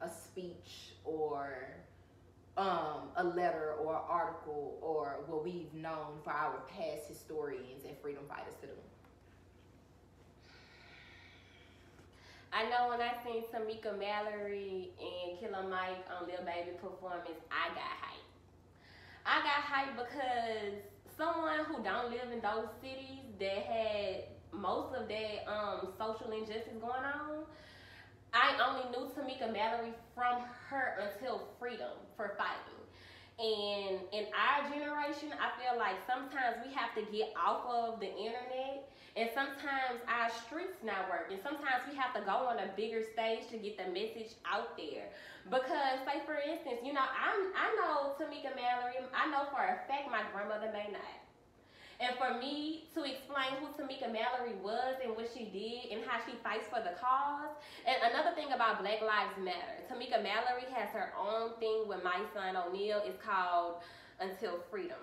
a 0.00 0.08
speech 0.08 0.94
or 1.04 1.48
um, 2.56 3.10
a 3.16 3.24
letter 3.24 3.74
or 3.80 3.94
article 3.94 4.78
or 4.82 5.20
what 5.26 5.44
we've 5.44 5.72
known 5.74 6.18
for 6.24 6.30
our 6.30 6.60
past 6.68 7.06
historians 7.08 7.84
and 7.86 7.96
freedom 8.02 8.22
fighters 8.28 8.54
to 8.60 8.66
do. 8.66 8.72
I 12.52 12.64
know 12.70 12.88
when 12.88 13.00
I 13.00 13.12
seen 13.24 13.44
Tamika 13.52 13.96
Mallory 13.98 14.90
and 14.98 15.38
Killer 15.38 15.68
Mike 15.68 16.04
on 16.10 16.26
Lil 16.26 16.44
Baby 16.44 16.76
performance, 16.80 17.38
I 17.52 17.68
got 17.74 17.94
hype. 18.00 18.24
I 19.26 19.42
got 19.42 19.62
hype 19.62 19.94
because 19.96 20.80
someone 21.16 21.64
who 21.66 21.82
don't 21.82 22.10
live 22.10 22.32
in 22.32 22.40
those 22.40 22.68
cities 22.80 23.28
that 23.38 23.62
had 23.66 24.24
most 24.52 24.94
of 24.94 25.08
that 25.08 25.46
um, 25.46 25.88
social 25.98 26.32
injustice 26.32 26.78
going 26.80 27.04
on, 27.04 27.44
I 28.32 28.54
only 28.60 28.84
knew 28.90 29.08
Tamika 29.14 29.50
Mallory 29.52 29.94
from 30.14 30.42
her 30.68 30.94
until 31.00 31.42
Freedom 31.58 31.92
for 32.16 32.34
fighting. 32.36 32.78
And 33.38 34.00
in 34.12 34.26
our 34.34 34.68
generation, 34.68 35.32
I 35.38 35.48
feel 35.60 35.78
like 35.78 35.96
sometimes 36.06 36.56
we 36.64 36.72
have 36.74 36.92
to 36.94 37.02
get 37.02 37.30
off 37.36 37.60
of 37.66 38.00
the 38.00 38.10
internet 38.10 38.82
and 39.16 39.28
sometimes 39.34 40.02
our 40.08 40.28
streets 40.30 40.78
not 40.82 41.08
work. 41.08 41.26
And 41.30 41.40
Sometimes 41.42 41.82
we 41.88 41.94
have 41.96 42.12
to 42.14 42.20
go 42.20 42.46
on 42.46 42.58
a 42.58 42.66
bigger 42.76 43.02
stage 43.02 43.46
to 43.50 43.58
get 43.58 43.76
the 43.76 43.86
message 43.86 44.34
out 44.44 44.76
there. 44.76 45.08
Because, 45.48 46.02
say 46.04 46.20
for 46.26 46.36
instance, 46.36 46.80
you 46.82 46.92
know, 46.92 47.06
I'm 47.06 47.50
I 47.54 47.68
know 47.78 48.12
Tamika 48.18 48.54
Mallory. 48.54 48.98
I 49.14 49.26
know 49.26 49.46
for 49.50 49.62
a 49.62 49.76
fact 49.88 50.10
my 50.10 50.22
grandmother 50.32 50.70
may 50.72 50.88
not. 50.92 51.17
And 52.00 52.14
for 52.14 52.38
me 52.38 52.86
to 52.94 53.02
explain 53.02 53.58
who 53.58 53.74
Tamika 53.74 54.06
Mallory 54.06 54.54
was 54.62 54.94
and 55.02 55.16
what 55.16 55.26
she 55.34 55.50
did 55.50 55.90
and 55.90 56.06
how 56.06 56.22
she 56.22 56.38
fights 56.46 56.70
for 56.70 56.78
the 56.78 56.94
cause. 56.94 57.50
And 57.86 58.14
another 58.14 58.36
thing 58.38 58.54
about 58.54 58.78
Black 58.78 59.02
Lives 59.02 59.34
Matter, 59.42 59.82
Tamika 59.90 60.22
Mallory 60.22 60.70
has 60.70 60.90
her 60.94 61.10
own 61.18 61.58
thing 61.58 61.88
with 61.88 62.04
my 62.04 62.22
son 62.32 62.54
O'Neal. 62.54 63.02
It's 63.04 63.18
called 63.18 63.82
Until 64.20 64.62
Freedom. 64.70 65.02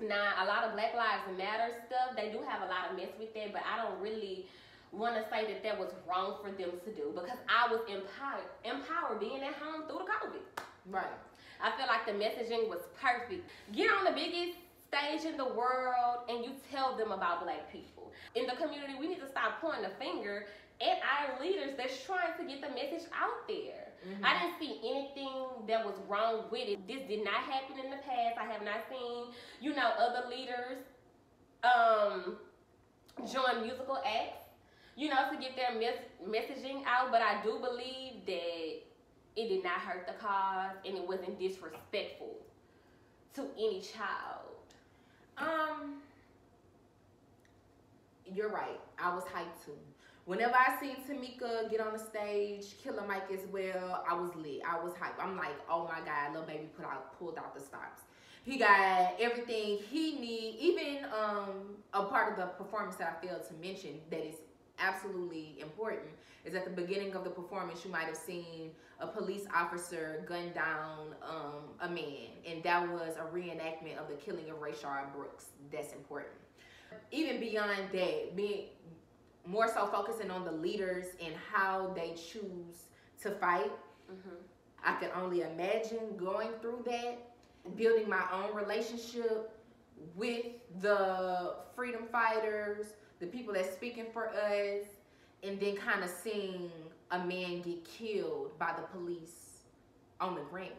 Now, 0.00 0.32
a 0.40 0.46
lot 0.46 0.64
of 0.64 0.72
Black 0.72 0.94
Lives 0.94 1.28
Matter 1.36 1.76
stuff, 1.84 2.16
they 2.16 2.32
do 2.32 2.40
have 2.40 2.62
a 2.62 2.70
lot 2.72 2.88
of 2.88 2.96
mess 2.96 3.12
with 3.18 3.34
that, 3.34 3.52
but 3.52 3.62
I 3.68 3.82
don't 3.82 4.00
really 4.00 4.46
want 4.92 5.16
to 5.16 5.28
say 5.28 5.44
that 5.44 5.62
that 5.62 5.78
was 5.78 5.92
wrong 6.08 6.40
for 6.40 6.48
them 6.48 6.72
to 6.84 6.90
do 6.96 7.12
because 7.12 7.36
I 7.52 7.68
was 7.68 7.80
empowered, 7.84 8.48
empowered 8.64 9.20
being 9.20 9.42
at 9.42 9.52
home 9.60 9.84
through 9.84 10.06
the 10.06 10.08
COVID. 10.08 10.64
Right. 10.88 11.18
I 11.60 11.76
feel 11.76 11.86
like 11.90 12.06
the 12.06 12.16
messaging 12.16 12.68
was 12.68 12.80
perfect. 12.96 13.50
Get 13.72 13.90
on 13.90 14.04
the 14.04 14.12
biggest 14.12 14.56
stage 14.88 15.30
in 15.30 15.36
the 15.36 15.44
world 15.44 16.24
and 16.28 16.44
you 16.44 16.52
tell 16.70 16.96
them 16.96 17.12
about 17.12 17.44
black 17.44 17.70
people. 17.70 18.12
In 18.34 18.46
the 18.46 18.52
community, 18.52 18.94
we 18.98 19.08
need 19.08 19.20
to 19.20 19.28
stop 19.28 19.60
pointing 19.60 19.82
the 19.82 19.94
finger 20.02 20.46
at 20.80 20.98
our 21.02 21.40
leaders 21.40 21.74
that's 21.76 22.02
trying 22.04 22.36
to 22.38 22.44
get 22.44 22.60
the 22.60 22.68
message 22.68 23.08
out 23.12 23.46
there. 23.48 23.88
Mm-hmm. 24.06 24.24
I 24.24 24.40
didn't 24.40 24.58
see 24.60 24.78
anything 24.84 25.66
that 25.66 25.84
was 25.84 25.94
wrong 26.08 26.44
with 26.50 26.68
it. 26.68 26.86
This 26.86 27.02
did 27.08 27.24
not 27.24 27.34
happen 27.34 27.84
in 27.84 27.90
the 27.90 27.98
past. 27.98 28.38
I 28.40 28.44
have 28.44 28.62
not 28.62 28.86
seen, 28.88 29.34
you 29.60 29.74
know, 29.74 29.90
other 29.98 30.28
leaders 30.28 30.78
um, 31.64 32.36
join 33.30 33.62
musical 33.66 33.98
acts, 33.98 34.38
you 34.96 35.08
know, 35.08 35.28
to 35.32 35.36
get 35.38 35.56
their 35.56 35.74
mes- 35.78 36.06
messaging 36.24 36.82
out. 36.86 37.10
But 37.10 37.22
I 37.22 37.42
do 37.42 37.58
believe 37.58 38.24
that 38.26 38.82
it 39.36 39.48
did 39.48 39.64
not 39.64 39.80
hurt 39.80 40.06
the 40.06 40.14
cause 40.14 40.76
and 40.86 40.96
it 40.96 41.06
wasn't 41.06 41.38
disrespectful 41.40 42.36
to 43.34 43.42
any 43.56 43.80
child. 43.80 44.37
Um, 45.40 45.94
you're 48.34 48.50
right. 48.50 48.80
I 48.98 49.14
was 49.14 49.24
hyped 49.24 49.64
too. 49.64 49.72
Whenever 50.24 50.54
I 50.54 50.78
seen 50.78 50.96
Tamika 51.08 51.70
get 51.70 51.80
on 51.80 51.94
the 51.94 51.98
stage, 51.98 52.74
Killer 52.82 53.04
Mike 53.06 53.30
as 53.32 53.46
well, 53.50 54.04
I 54.08 54.14
was 54.14 54.30
lit. 54.36 54.60
I 54.68 54.82
was 54.82 54.92
hyped. 54.92 55.22
I'm 55.22 55.36
like, 55.36 55.56
oh 55.70 55.84
my 55.84 56.04
God, 56.04 56.34
Lil 56.34 56.42
Baby 56.42 56.68
put 56.76 56.84
out 56.84 57.18
pulled 57.18 57.38
out 57.38 57.54
the 57.54 57.60
stops. 57.60 58.02
He 58.44 58.58
got 58.58 59.14
everything 59.20 59.78
he 59.90 60.18
need. 60.18 60.56
Even 60.60 61.04
um 61.06 61.76
a 61.94 62.04
part 62.04 62.32
of 62.32 62.38
the 62.38 62.46
performance 62.62 62.96
that 62.96 63.18
I 63.18 63.26
failed 63.26 63.46
to 63.48 63.54
mention 63.54 64.00
that 64.10 64.26
is 64.26 64.36
absolutely 64.78 65.56
important 65.60 66.08
is 66.48 66.54
at 66.54 66.64
the 66.64 66.70
beginning 66.70 67.14
of 67.14 67.24
the 67.24 67.30
performance 67.30 67.84
you 67.84 67.90
might 67.90 68.06
have 68.06 68.16
seen 68.16 68.70
a 69.00 69.06
police 69.06 69.44
officer 69.54 70.24
gun 70.26 70.50
down 70.54 71.14
um, 71.22 71.64
a 71.80 71.88
man. 71.88 72.30
And 72.46 72.62
that 72.62 72.88
was 72.88 73.16
a 73.16 73.34
reenactment 73.34 73.98
of 73.98 74.08
the 74.08 74.14
killing 74.14 74.50
of 74.50 74.56
Rayshard 74.56 75.12
Brooks. 75.14 75.46
That's 75.70 75.92
important. 75.92 76.34
Even 77.12 77.38
beyond 77.38 77.90
that 77.92 78.34
being 78.34 78.68
more 79.46 79.68
so 79.68 79.86
focusing 79.86 80.30
on 80.30 80.44
the 80.44 80.52
leaders 80.52 81.06
and 81.24 81.34
how 81.52 81.92
they 81.94 82.10
choose 82.14 82.86
to 83.22 83.30
fight 83.30 83.72
mm-hmm. 84.10 84.36
i 84.84 84.94
can 85.00 85.08
only 85.16 85.40
imagine 85.40 86.16
going 86.18 86.48
through 86.60 86.84
that 86.84 87.18
building 87.76 88.08
my 88.08 88.22
own 88.32 88.54
relationship 88.54 89.50
with 90.16 90.44
the 90.80 91.54
freedom 91.74 92.02
fighters 92.12 92.88
the 93.20 93.26
people 93.26 93.52
that's 93.52 93.72
speaking 93.72 94.06
for 94.12 94.28
us, 94.28 94.86
and 95.42 95.60
then 95.60 95.76
kind 95.76 96.02
of 96.02 96.10
seeing 96.10 96.70
a 97.10 97.18
man 97.18 97.62
get 97.62 97.84
killed 97.84 98.58
by 98.58 98.72
the 98.76 98.82
police 98.98 99.62
on 100.20 100.34
the 100.34 100.40
Grammys. 100.42 100.72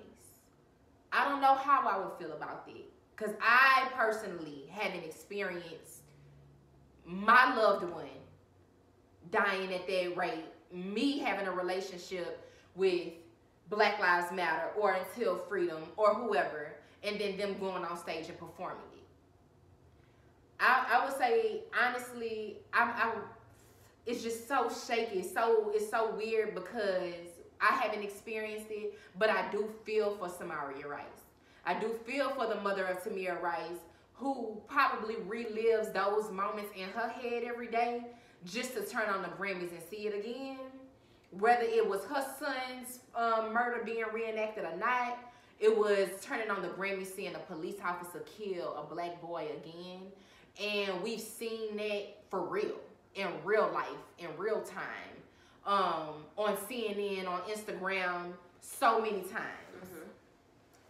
I 1.11 1.27
don't 1.27 1.41
know 1.41 1.55
how 1.55 1.87
I 1.87 1.97
would 1.97 2.17
feel 2.19 2.35
about 2.35 2.65
that. 2.67 2.85
Because 3.15 3.35
I 3.41 3.89
personally 3.97 4.65
haven't 4.69 5.03
experienced 5.03 6.03
my 7.05 7.53
loved 7.55 7.83
one 7.83 8.05
dying 9.31 9.73
at 9.73 9.87
that 9.87 10.15
rate, 10.15 10.45
me 10.71 11.19
having 11.19 11.47
a 11.47 11.51
relationship 11.51 12.49
with 12.75 13.09
Black 13.69 13.99
Lives 13.99 14.31
Matter 14.31 14.69
or 14.79 14.93
Until 14.93 15.37
Freedom 15.49 15.83
or 15.97 16.13
whoever, 16.13 16.71
and 17.03 17.19
then 17.19 17.37
them 17.37 17.57
going 17.59 17.83
on 17.83 17.97
stage 17.97 18.29
and 18.29 18.39
performing 18.39 18.77
it. 18.93 19.03
I, 20.59 20.85
I 20.93 21.05
would 21.05 21.17
say 21.17 21.63
honestly, 21.77 22.57
I'm, 22.73 22.89
I'm 22.95 23.11
it's 24.09 24.23
just 24.23 24.47
so 24.47 24.71
shaky. 24.87 25.21
So 25.21 25.71
it's 25.73 25.87
so 25.87 26.15
weird 26.15 26.55
because 26.55 27.13
I 27.61 27.75
haven't 27.75 28.01
experienced 28.01 28.65
it, 28.71 28.97
but 29.19 29.29
I 29.29 29.49
do 29.51 29.69
feel 29.85 30.15
for 30.17 30.27
Samaria 30.29 30.87
Rice. 30.87 31.03
I 31.63 31.79
do 31.79 31.93
feel 32.07 32.31
for 32.31 32.47
the 32.47 32.59
mother 32.61 32.85
of 32.85 33.03
Tamir 33.03 33.39
Rice, 33.39 33.83
who 34.15 34.59
probably 34.67 35.15
relives 35.15 35.93
those 35.93 36.31
moments 36.31 36.71
in 36.75 36.89
her 36.89 37.07
head 37.07 37.43
every 37.43 37.67
day 37.67 38.07
just 38.45 38.73
to 38.73 38.83
turn 38.83 39.09
on 39.09 39.21
the 39.21 39.27
Grammys 39.27 39.71
and 39.71 39.83
see 39.91 40.07
it 40.07 40.17
again. 40.17 40.57
Whether 41.29 41.65
it 41.65 41.87
was 41.87 42.03
her 42.05 42.25
son's 42.39 43.01
um, 43.13 43.53
murder 43.53 43.83
being 43.85 44.05
reenacted 44.11 44.63
or 44.65 44.75
not, 44.75 45.19
it 45.59 45.77
was 45.77 46.09
turning 46.23 46.49
on 46.49 46.63
the 46.63 46.69
Grammys 46.69 47.15
seeing 47.15 47.35
a 47.35 47.39
police 47.39 47.75
officer 47.85 48.23
kill 48.37 48.73
a 48.75 48.91
black 48.91 49.21
boy 49.21 49.49
again. 49.61 50.01
And 50.59 51.03
we've 51.03 51.21
seen 51.21 51.77
that 51.77 52.23
for 52.31 52.41
real, 52.41 52.79
in 53.15 53.27
real 53.43 53.69
life, 53.73 53.87
in 54.17 54.27
real 54.37 54.61
time, 54.61 54.85
um, 55.65 56.25
on 56.37 56.55
CNN, 56.69 57.27
on 57.27 57.41
Instagram, 57.41 58.33
so 58.61 59.01
many 59.01 59.21
times. 59.21 59.85
Mm-hmm. 59.85 60.09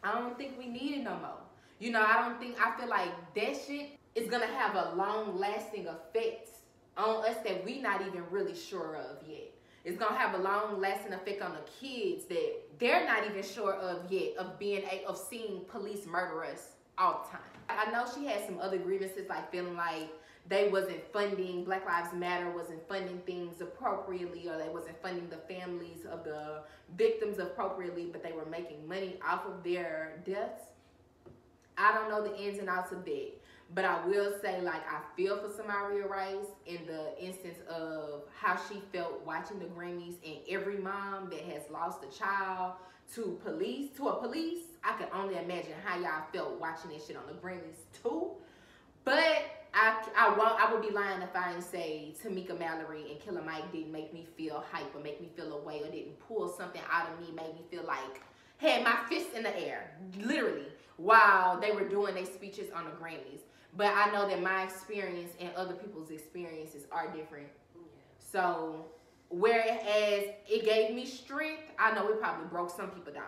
I 0.03 0.13
don't 0.13 0.38
think 0.38 0.58
we 0.58 0.67
need 0.67 0.99
it 0.99 1.03
no 1.03 1.15
more. 1.17 1.39
You 1.79 1.91
know, 1.91 2.01
I 2.01 2.27
don't 2.27 2.39
think, 2.39 2.55
I 2.63 2.77
feel 2.77 2.89
like 2.89 3.10
that 3.36 3.58
shit 3.65 3.97
is 4.15 4.29
gonna 4.29 4.47
have 4.47 4.75
a 4.75 4.95
long 4.95 5.39
lasting 5.39 5.88
effect 5.88 6.49
on 6.97 7.25
us 7.25 7.38
that 7.45 7.63
we 7.63 7.82
not 7.82 8.01
even 8.01 8.23
really 8.29 8.55
sure 8.55 8.97
of 8.97 9.27
yet. 9.27 9.51
It's 9.86 9.97
gonna 9.97 10.17
have 10.17 10.38
a 10.38 10.43
long 10.43 10.82
lasting 10.82 11.13
effect 11.13 11.41
on 11.41 11.53
the 11.53 11.62
kids 11.79 12.25
that 12.25 12.53
they're 12.79 13.05
not 13.05 13.25
even 13.25 13.41
sure 13.41 13.73
of 13.75 14.12
yet 14.12 14.36
of 14.38 14.60
being 14.60 14.84
a, 14.91 15.05
of 15.05 15.17
seeing 15.17 15.62
police 15.69 16.05
murder 16.05 16.43
us 16.43 16.73
all 16.97 17.25
the 17.25 17.32
time. 17.32 17.41
I 17.69 17.91
know 17.91 18.05
she 18.13 18.25
had 18.25 18.45
some 18.45 18.60
other 18.60 18.77
grievances 18.77 19.29
like 19.29 19.49
feeling 19.51 19.75
like 19.75 20.10
they 20.49 20.67
wasn't 20.67 21.01
funding 21.13 21.63
Black 21.63 21.85
Lives 21.85 22.13
Matter 22.13 22.51
wasn't 22.51 22.85
funding 22.89 23.19
things 23.25 23.62
appropriately 23.62 24.49
or 24.49 24.57
they 24.57 24.69
wasn't 24.69 25.01
funding 25.01 25.29
the 25.29 25.38
families 25.53 26.05
of 26.12 26.23
the 26.23 26.63
victims 26.97 27.39
appropriately 27.39 28.09
but 28.12 28.23
they 28.23 28.31
were 28.31 28.45
making 28.47 28.88
money 28.88 29.19
off 29.25 29.45
of 29.45 29.63
their 29.63 30.21
deaths. 30.25 30.63
I 31.77 31.93
don't 31.93 32.09
know 32.09 32.21
the 32.21 32.35
ins 32.38 32.59
and 32.59 32.67
outs 32.67 32.91
of 32.91 33.05
that. 33.05 33.31
But 33.73 33.85
I 33.85 34.03
will 34.07 34.33
say, 34.41 34.62
like, 34.62 34.81
I 34.89 34.99
feel 35.15 35.38
for 35.38 35.53
Samaria 35.55 36.07
Rice 36.07 36.47
in 36.65 36.88
the 36.88 37.13
instance 37.23 37.59
of 37.69 38.23
how 38.35 38.59
she 38.67 38.81
felt 38.91 39.23
watching 39.25 39.59
the 39.59 39.65
Grammys, 39.65 40.15
and 40.25 40.38
every 40.49 40.77
mom 40.77 41.29
that 41.29 41.41
has 41.41 41.69
lost 41.69 42.03
a 42.03 42.17
child 42.17 42.73
to 43.13 43.39
police, 43.43 43.91
to 43.97 44.07
a 44.07 44.19
police, 44.19 44.63
I 44.83 44.97
can 44.97 45.07
only 45.13 45.38
imagine 45.38 45.73
how 45.85 45.99
y'all 45.99 46.25
felt 46.33 46.59
watching 46.59 46.89
that 46.91 47.01
shit 47.05 47.15
on 47.15 47.27
the 47.27 47.33
Grammys 47.33 47.77
too. 48.01 48.31
But 49.03 49.59
I, 49.73 50.03
I 50.17 50.38
won't. 50.38 50.60
I 50.60 50.71
would 50.71 50.82
be 50.82 50.89
lying 50.89 51.21
if 51.21 51.36
I 51.36 51.51
didn't 51.51 51.63
say 51.63 52.15
Tamika 52.23 52.58
Mallory 52.58 53.12
and 53.12 53.19
Killer 53.19 53.41
Mike 53.41 53.71
didn't 53.71 53.91
make 53.91 54.13
me 54.13 54.27
feel 54.36 54.63
hype 54.71 54.93
or 54.95 55.01
make 55.01 55.21
me 55.21 55.29
feel 55.36 55.53
away 55.53 55.82
or 55.82 55.91
didn't 55.91 56.19
pull 56.19 56.49
something 56.49 56.82
out 56.91 57.10
of 57.10 57.19
me, 57.19 57.34
made 57.36 57.53
me 57.53 57.62
feel 57.69 57.84
like 57.84 58.21
had 58.58 58.84
my 58.84 58.97
fist 59.08 59.34
in 59.36 59.43
the 59.43 59.58
air, 59.60 59.91
literally, 60.19 60.67
while 60.97 61.60
they 61.60 61.71
were 61.71 61.88
doing 61.88 62.15
their 62.15 62.25
speeches 62.25 62.69
on 62.75 62.86
the 62.86 62.91
Grammys. 62.91 63.41
But 63.77 63.93
I 63.95 64.12
know 64.12 64.27
that 64.27 64.41
my 64.41 64.63
experience 64.63 65.32
and 65.39 65.51
other 65.55 65.75
people's 65.75 66.10
experiences 66.10 66.84
are 66.91 67.08
different. 67.15 67.47
So 68.19 68.86
whereas 69.29 70.25
it 70.47 70.65
gave 70.65 70.93
me 70.93 71.05
strength, 71.05 71.71
I 71.77 71.93
know 71.93 72.08
it 72.10 72.19
probably 72.19 72.47
broke 72.47 72.69
some 72.69 72.89
people 72.89 73.13
down. 73.13 73.23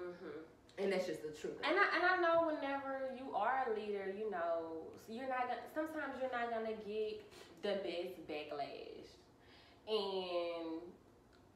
Mm-hmm. 0.00 0.38
And 0.78 0.92
that's 0.92 1.06
just 1.06 1.22
the 1.22 1.30
truth. 1.30 1.54
And 1.62 1.76
I, 1.78 1.86
and 1.94 2.02
I 2.02 2.14
know 2.20 2.50
whenever 2.50 3.14
you 3.14 3.34
are 3.34 3.66
a 3.70 3.78
leader, 3.78 4.12
you 4.16 4.30
know, 4.30 4.82
you're 5.08 5.28
not 5.28 5.46
gonna, 5.46 5.62
sometimes 5.74 6.18
you're 6.20 6.32
not 6.32 6.50
gonna 6.50 6.74
get 6.82 7.22
the 7.62 7.78
best 7.86 8.18
backlash. 8.26 9.14
And 9.86 10.82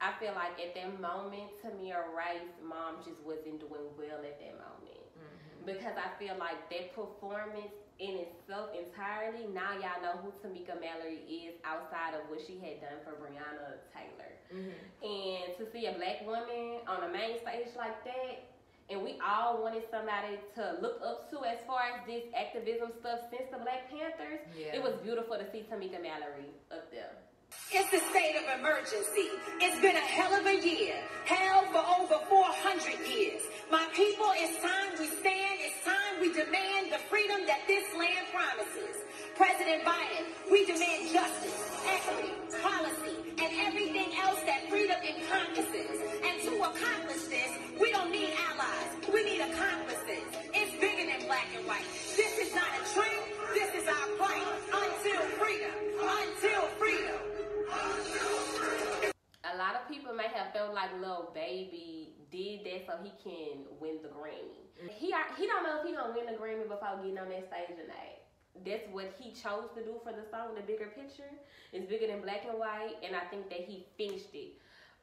I 0.01 0.15
feel 0.21 0.35
like 0.39 0.55
at 0.63 0.75
that 0.75 1.01
moment, 1.01 1.51
Tamir 1.59 2.07
Rice's 2.15 2.63
mom 2.63 3.03
just 3.03 3.19
wasn't 3.27 3.59
doing 3.59 3.91
well 3.99 4.23
at 4.23 4.39
that 4.39 4.55
moment. 4.55 5.03
Mm-hmm. 5.19 5.67
Because 5.67 5.99
I 5.99 6.15
feel 6.23 6.39
like 6.39 6.71
that 6.71 6.95
performance 6.95 7.75
in 7.99 8.23
itself 8.23 8.71
entirely. 8.79 9.51
Now 9.51 9.75
y'all 9.75 9.99
know 9.99 10.15
who 10.23 10.31
Tamika 10.39 10.79
Mallory 10.79 11.27
is 11.27 11.59
outside 11.67 12.15
of 12.15 12.31
what 12.31 12.39
she 12.39 12.55
had 12.63 12.79
done 12.79 13.03
for 13.03 13.19
Breonna 13.19 13.83
Taylor. 13.91 14.33
Mm-hmm. 14.55 14.79
And 15.03 15.59
to 15.59 15.67
see 15.73 15.87
a 15.87 15.99
black 15.99 16.23
woman 16.23 16.87
on 16.87 17.03
a 17.03 17.11
main 17.11 17.43
stage 17.43 17.75
like 17.77 18.05
that, 18.05 18.47
and 18.91 19.03
we 19.03 19.19
all 19.21 19.63
wanted 19.63 19.85
somebody 19.91 20.41
to 20.57 20.77
look 20.81 21.01
up 21.05 21.31
to 21.31 21.45
as 21.45 21.59
far 21.67 21.81
as 21.93 22.07
this 22.07 22.25
activism 22.35 22.93
stuff 23.01 23.21
since 23.31 23.45
the 23.53 23.59
Black 23.59 23.91
Panthers. 23.91 24.41
Yeah. 24.57 24.77
It 24.77 24.83
was 24.83 24.95
beautiful 25.05 25.37
to 25.37 25.45
see 25.53 25.67
Tamika 25.71 26.01
Mallory 26.01 26.49
up 26.73 26.91
there. 26.91 27.13
It's 27.73 27.91
the 27.91 28.01
state 28.13 28.37
of 28.37 28.61
emergency. 28.61 29.29
It's 29.61 29.81
been 29.81 29.97
a 29.97 30.01
hell 30.01 30.33
of 30.35 30.45
a 30.47 30.57
year. 30.57 30.97
Hell 31.25 31.65
for 31.73 31.85
over 32.01 32.25
400 32.29 33.09
years. 33.09 33.43
My 33.71 33.87
people, 33.95 34.29
it's 34.37 34.61
time 34.61 34.93
we 34.99 35.07
stand. 35.07 35.57
It's 35.61 35.85
time 35.85 36.21
we 36.21 36.33
demand 36.33 36.93
the 36.93 37.01
freedom 37.09 37.41
that 37.47 37.61
this 37.67 37.85
land 37.97 38.27
promises. 38.33 38.97
President 39.39 39.85
Biden, 39.85 40.27
we 40.51 40.67
demand 40.67 41.15
justice, 41.15 41.55
equity, 41.87 42.35
policy, 42.61 43.15
and 43.39 43.51
everything 43.71 44.11
else 44.19 44.43
that 44.43 44.69
freedom 44.69 44.99
encompasses. 44.99 45.95
And 46.27 46.43
to 46.43 46.59
accomplish 46.59 47.23
this, 47.31 47.47
we 47.79 47.93
don't 47.93 48.11
need 48.11 48.35
allies. 48.35 48.99
We 49.07 49.23
need 49.23 49.39
accomplices. 49.39 50.27
It's 50.51 50.75
bigger 50.83 51.07
than 51.07 51.25
black 51.31 51.47
and 51.55 51.65
white. 51.69 51.87
This 52.19 52.35
is 52.35 52.53
not 52.53 52.67
a 52.67 52.83
trend. 52.91 53.23
This 53.55 53.71
is 53.79 53.87
our 53.87 54.09
fight 54.19 54.43
until 54.75 55.23
freedom. 55.39 55.77
Until 56.03 56.63
freedom. 56.83 57.23
A 59.47 59.57
lot 59.57 59.79
of 59.79 59.87
people 59.87 60.15
may 60.15 60.27
have 60.35 60.53
felt 60.53 60.75
like 60.75 60.91
Lil 61.01 61.31
Baby 61.33 62.11
did 62.33 62.67
that 62.67 62.91
so 62.91 62.99
he 63.07 63.15
can 63.23 63.71
win 63.79 64.03
the 64.03 64.09
Grammy. 64.09 64.67
He 64.99 65.15
he 65.39 65.47
don't 65.47 65.63
know 65.63 65.79
if 65.79 65.87
he 65.87 65.95
gonna 65.95 66.13
win 66.13 66.27
the 66.27 66.35
Grammy 66.35 66.67
before 66.67 66.99
getting 66.99 67.19
on 67.19 67.29
that 67.31 67.47
stage 67.47 67.79
tonight 67.79 68.27
that's 68.65 68.87
what 68.91 69.15
he 69.19 69.31
chose 69.31 69.69
to 69.75 69.83
do 69.83 70.01
for 70.03 70.13
the 70.13 70.25
song. 70.31 70.55
The 70.55 70.63
bigger 70.63 70.87
picture 70.87 71.31
is 71.73 71.85
bigger 71.87 72.07
than 72.07 72.23
black 72.23 72.45
and 72.49 72.59
white, 72.59 72.97
and 73.03 73.15
I 73.15 73.21
think 73.31 73.49
that 73.51 73.61
he 73.61 73.87
finished 73.97 74.35
it 74.35 74.55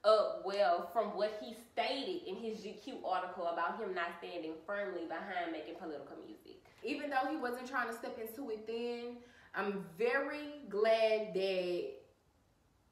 up 0.05 0.43
well 0.45 0.89
from 0.93 1.15
what 1.17 1.39
he 1.41 1.55
stated 1.73 2.27
in 2.27 2.35
his 2.35 2.59
GQ 2.59 3.03
article 3.03 3.47
about 3.47 3.79
him 3.79 3.93
not 3.95 4.09
standing 4.19 4.53
firmly 4.65 5.07
behind 5.07 5.51
making 5.51 5.75
political 5.75 6.17
music. 6.25 6.61
Even 6.83 7.09
though 7.09 7.27
he 7.29 7.37
wasn't 7.37 7.67
trying 7.67 7.87
to 7.87 7.93
step 7.93 8.17
into 8.19 8.51
it 8.51 8.67
then, 8.67 9.17
I'm 9.55 9.85
very 9.97 10.61
glad 10.69 11.33
that 11.33 11.83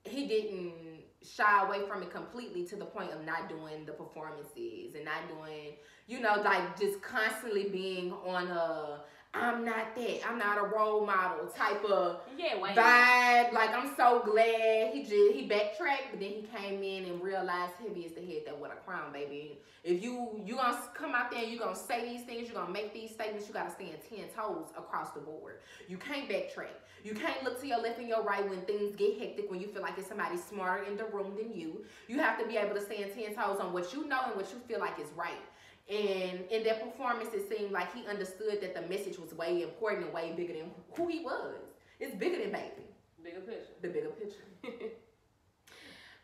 he 0.06 0.28
didn't 0.28 1.04
shy 1.22 1.66
away 1.66 1.88
from 1.88 2.04
it 2.04 2.12
completely 2.12 2.66
to 2.66 2.76
the 2.76 2.86
point 2.86 3.12
of 3.12 3.26
not 3.26 3.48
doing 3.48 3.86
the 3.86 3.94
performances 3.94 4.96
and 4.96 5.06
not 5.06 5.28
doing, 5.30 5.76
you 6.08 6.20
know, 6.20 6.42
like 6.42 6.78
just 6.80 7.02
constantly 7.02 7.70
being 7.70 8.12
on 8.26 8.48
a 8.48 9.02
I'm 9.36 9.66
not 9.66 9.96
that. 9.96 10.20
I'm 10.30 10.38
not 10.38 10.60
a 10.60 10.68
role 10.68 11.06
model 11.06 11.48
type 11.48 11.84
of 11.86 12.22
yeah, 12.38 12.56
vibe. 12.56 13.52
Like 13.52 13.72
I'm 13.72 13.96
so 13.96 14.22
glad 14.24 14.94
he 14.94 15.02
just 15.02 15.36
he 15.36 15.48
backtracked, 15.48 16.12
but 16.12 16.20
then 16.20 16.30
he 16.30 16.48
came 16.56 16.84
in 16.84 17.06
and 17.06 17.22
realized 17.22 17.74
heavy 17.82 18.02
is 18.02 18.14
the 18.14 18.22
head 18.22 18.44
that 18.46 18.60
with 18.60 18.72
a 18.72 18.76
crown, 18.76 19.12
baby. 19.12 19.58
If 19.84 20.04
you 20.04 20.40
you 20.46 20.56
gonna 20.56 20.80
come 20.94 21.16
out 21.16 21.32
there 21.32 21.42
and 21.42 21.52
you 21.52 21.58
gonna 21.58 21.76
say 21.76 22.08
these 22.08 22.26
things, 22.26 22.48
you're 22.48 22.62
gonna 22.62 22.72
make 22.72 22.94
these 22.94 23.12
statements, 23.12 23.48
you 23.48 23.54
gotta 23.54 23.72
stand 23.72 23.98
ten 24.08 24.28
toes 24.36 24.68
across 24.78 25.12
the 25.12 25.20
board. 25.20 25.56
You 25.88 25.98
can't 25.98 26.30
backtrack. 26.30 26.78
You 27.04 27.14
can't 27.14 27.44
look 27.44 27.60
to 27.60 27.68
your 27.68 27.82
left 27.82 28.00
and 28.00 28.08
your 28.08 28.24
right 28.24 28.48
when 28.48 28.62
things 28.62 28.96
get 28.96 29.20
hectic, 29.20 29.52
when 29.52 29.60
you 29.60 29.68
feel 29.68 29.82
like 29.82 29.96
there's 29.96 30.08
somebody 30.08 30.38
smarter 30.38 30.84
in 30.84 30.96
the 30.96 31.04
room 31.06 31.36
than 31.36 31.54
you. 31.54 31.84
You 32.08 32.20
have 32.20 32.40
to 32.40 32.48
be 32.48 32.56
able 32.56 32.76
to 32.76 32.82
stand 32.82 33.12
ten 33.14 33.36
toes 33.36 33.60
on 33.60 33.74
what 33.74 33.94
you 33.94 34.08
know 34.08 34.22
and 34.28 34.36
what 34.36 34.50
you 34.54 34.60
feel 34.68 34.80
like 34.80 35.00
is 35.00 35.10
right. 35.18 35.42
And 35.90 36.40
in 36.50 36.64
that 36.64 36.82
performance, 36.84 37.30
it 37.34 37.50
seemed 37.50 37.72
like 37.72 37.94
he 37.94 38.08
understood 38.08 38.62
that 38.62 38.74
the 38.74 38.82
message 38.88 39.18
was 39.18 39.34
way 39.34 39.64
important 39.64 40.06
and 40.06 40.14
way 40.14 40.34
bigger 40.36 40.54
than 40.54 40.72
who 40.96 41.08
he 41.08 41.20
was. 41.20 41.56
It's 42.00 42.16
bigger 42.16 42.42
than 42.42 42.52
baby. 42.52 42.88
Bigger 43.24 43.42
picture. 43.42 43.74
The 43.82 43.90
bigger 43.90 44.10
picture. 44.10 44.40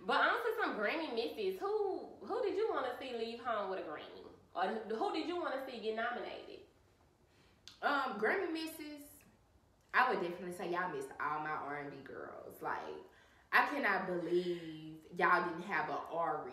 but 0.06 0.18
on 0.18 0.28
to 0.28 0.52
some 0.62 0.76
Grammy 0.76 1.14
misses. 1.14 1.60
Who 1.60 2.06
who 2.22 2.42
did 2.42 2.56
you 2.56 2.70
want 2.72 2.86
to 2.86 2.98
see 3.00 3.18
leave 3.18 3.40
home 3.42 3.70
with 3.70 3.80
a 3.80 3.84
Grammy? 3.84 4.28
Or 4.56 4.96
who 4.96 5.14
did 5.14 5.28
you 5.28 5.36
want 5.36 5.54
to 5.54 5.72
see 5.72 5.80
get 5.80 5.96
nominated? 5.96 6.64
Um, 7.82 8.20
Grammy 8.20 8.52
misses. 8.52 9.04
I 9.94 10.10
would 10.10 10.22
definitely 10.22 10.56
say 10.56 10.72
y'all 10.72 10.94
missed 10.94 11.10
all 11.20 11.40
my 11.40 11.50
R 11.50 11.82
and 11.84 11.92
B 11.92 11.98
girls. 12.04 12.62
Like, 12.62 12.78
I 13.52 13.66
cannot 13.68 14.08
believe 14.08 14.96
y'all 15.18 15.44
didn't 15.44 15.64
have 15.64 15.90
a 15.90 16.00
Ari, 16.14 16.52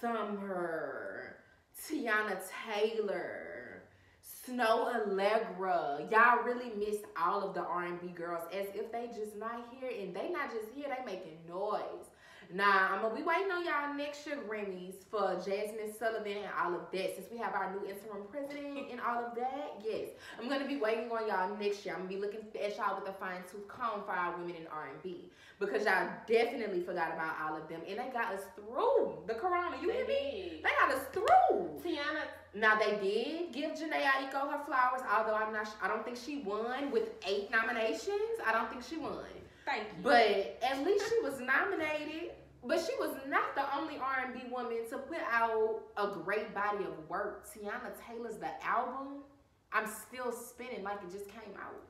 Summer, 0.00 1.37
Teyana 1.86 2.38
Taylor, 2.66 3.82
Snoh 4.22 4.92
Aalegra. 4.94 6.10
Y'all 6.10 6.42
really 6.44 6.72
missed 6.76 7.04
all 7.20 7.42
of 7.46 7.54
the 7.54 7.62
R&B 7.62 8.08
girls 8.08 8.42
as 8.52 8.66
if 8.74 8.90
they 8.90 9.08
just 9.08 9.36
not 9.36 9.68
here 9.78 9.90
and 10.00 10.14
they 10.14 10.30
not 10.30 10.50
just 10.52 10.68
here, 10.74 10.86
they 10.88 11.04
making 11.04 11.38
noise. 11.48 12.10
Nah, 12.50 12.94
I'm 12.94 13.02
gonna 13.02 13.14
be 13.14 13.22
waiting 13.22 13.50
on 13.52 13.62
y'all 13.62 13.94
next 13.94 14.26
year 14.26 14.38
Grammys 14.48 14.94
for 15.10 15.36
Jazmine 15.36 15.92
Sullivan 15.98 16.38
and 16.38 16.52
all 16.58 16.74
of 16.74 16.90
that. 16.92 17.14
Since 17.14 17.26
we 17.30 17.36
have 17.36 17.52
our 17.54 17.70
new 17.72 17.80
interim 17.86 18.24
president 18.30 18.90
and 18.90 19.00
all 19.02 19.22
of 19.22 19.34
that, 19.34 19.76
yes, 19.84 20.08
I'm 20.40 20.48
gonna 20.48 20.66
be 20.66 20.76
waiting 20.78 21.10
on 21.12 21.28
y'all 21.28 21.54
next 21.58 21.84
year. 21.84 21.94
I'm 21.94 22.06
gonna 22.06 22.14
be 22.14 22.20
looking 22.20 22.40
at 22.58 22.76
y'all 22.78 22.98
with 22.98 23.06
a 23.06 23.12
fine 23.12 23.42
tooth 23.52 23.68
comb 23.68 24.02
for 24.06 24.12
our 24.12 24.34
women 24.38 24.56
in 24.56 24.66
R&B 24.68 25.30
because 25.60 25.84
y'all 25.84 26.08
definitely 26.26 26.80
forgot 26.80 27.12
about 27.12 27.36
all 27.42 27.54
of 27.54 27.68
them 27.68 27.82
and 27.86 27.98
they 27.98 28.08
got 28.14 28.32
us 28.32 28.40
through 28.56 29.18
the 29.26 29.34
Corona. 29.34 29.76
You 29.82 29.90
hear 29.90 30.06
me? 30.06 30.62
They 30.62 30.70
got 30.80 30.90
us 30.90 31.04
through. 31.12 31.68
Teyana, 31.84 32.24
Now 32.54 32.78
they 32.78 32.96
did 32.96 33.52
give 33.52 33.72
Jhené 33.72 34.02
Aiko 34.04 34.50
her 34.50 34.64
flowers, 34.64 35.02
although 35.14 35.34
I'm 35.34 35.52
not. 35.52 35.68
I 35.82 35.88
don't 35.88 36.02
think 36.02 36.16
she 36.16 36.38
won 36.38 36.90
with 36.90 37.10
eight 37.26 37.50
nominations. 37.50 38.40
I 38.46 38.52
don't 38.52 38.70
think 38.70 38.82
she 38.88 38.96
won. 38.96 39.18
thank 39.66 39.82
you. 39.82 40.02
But 40.02 40.58
at 40.62 40.82
least 40.82 41.04
she 41.10 41.20
was 41.22 41.40
nominated. 41.40 42.30
But 42.68 42.80
she 42.80 42.92
was 43.00 43.16
not 43.26 43.54
the 43.54 43.64
only 43.74 43.96
R&B 43.96 44.40
woman 44.50 44.76
to 44.90 44.98
put 44.98 45.24
out 45.32 45.80
a 45.96 46.08
great 46.08 46.54
body 46.54 46.84
of 46.84 47.08
work. 47.08 47.48
Teyana 47.48 47.96
Taylor's 48.06 48.36
the 48.36 48.50
album. 48.62 49.24
I'm 49.72 49.86
still 49.86 50.30
spinning 50.30 50.84
like 50.84 50.98
it 51.02 51.10
just 51.10 51.28
came 51.28 51.54
out. 51.58 51.80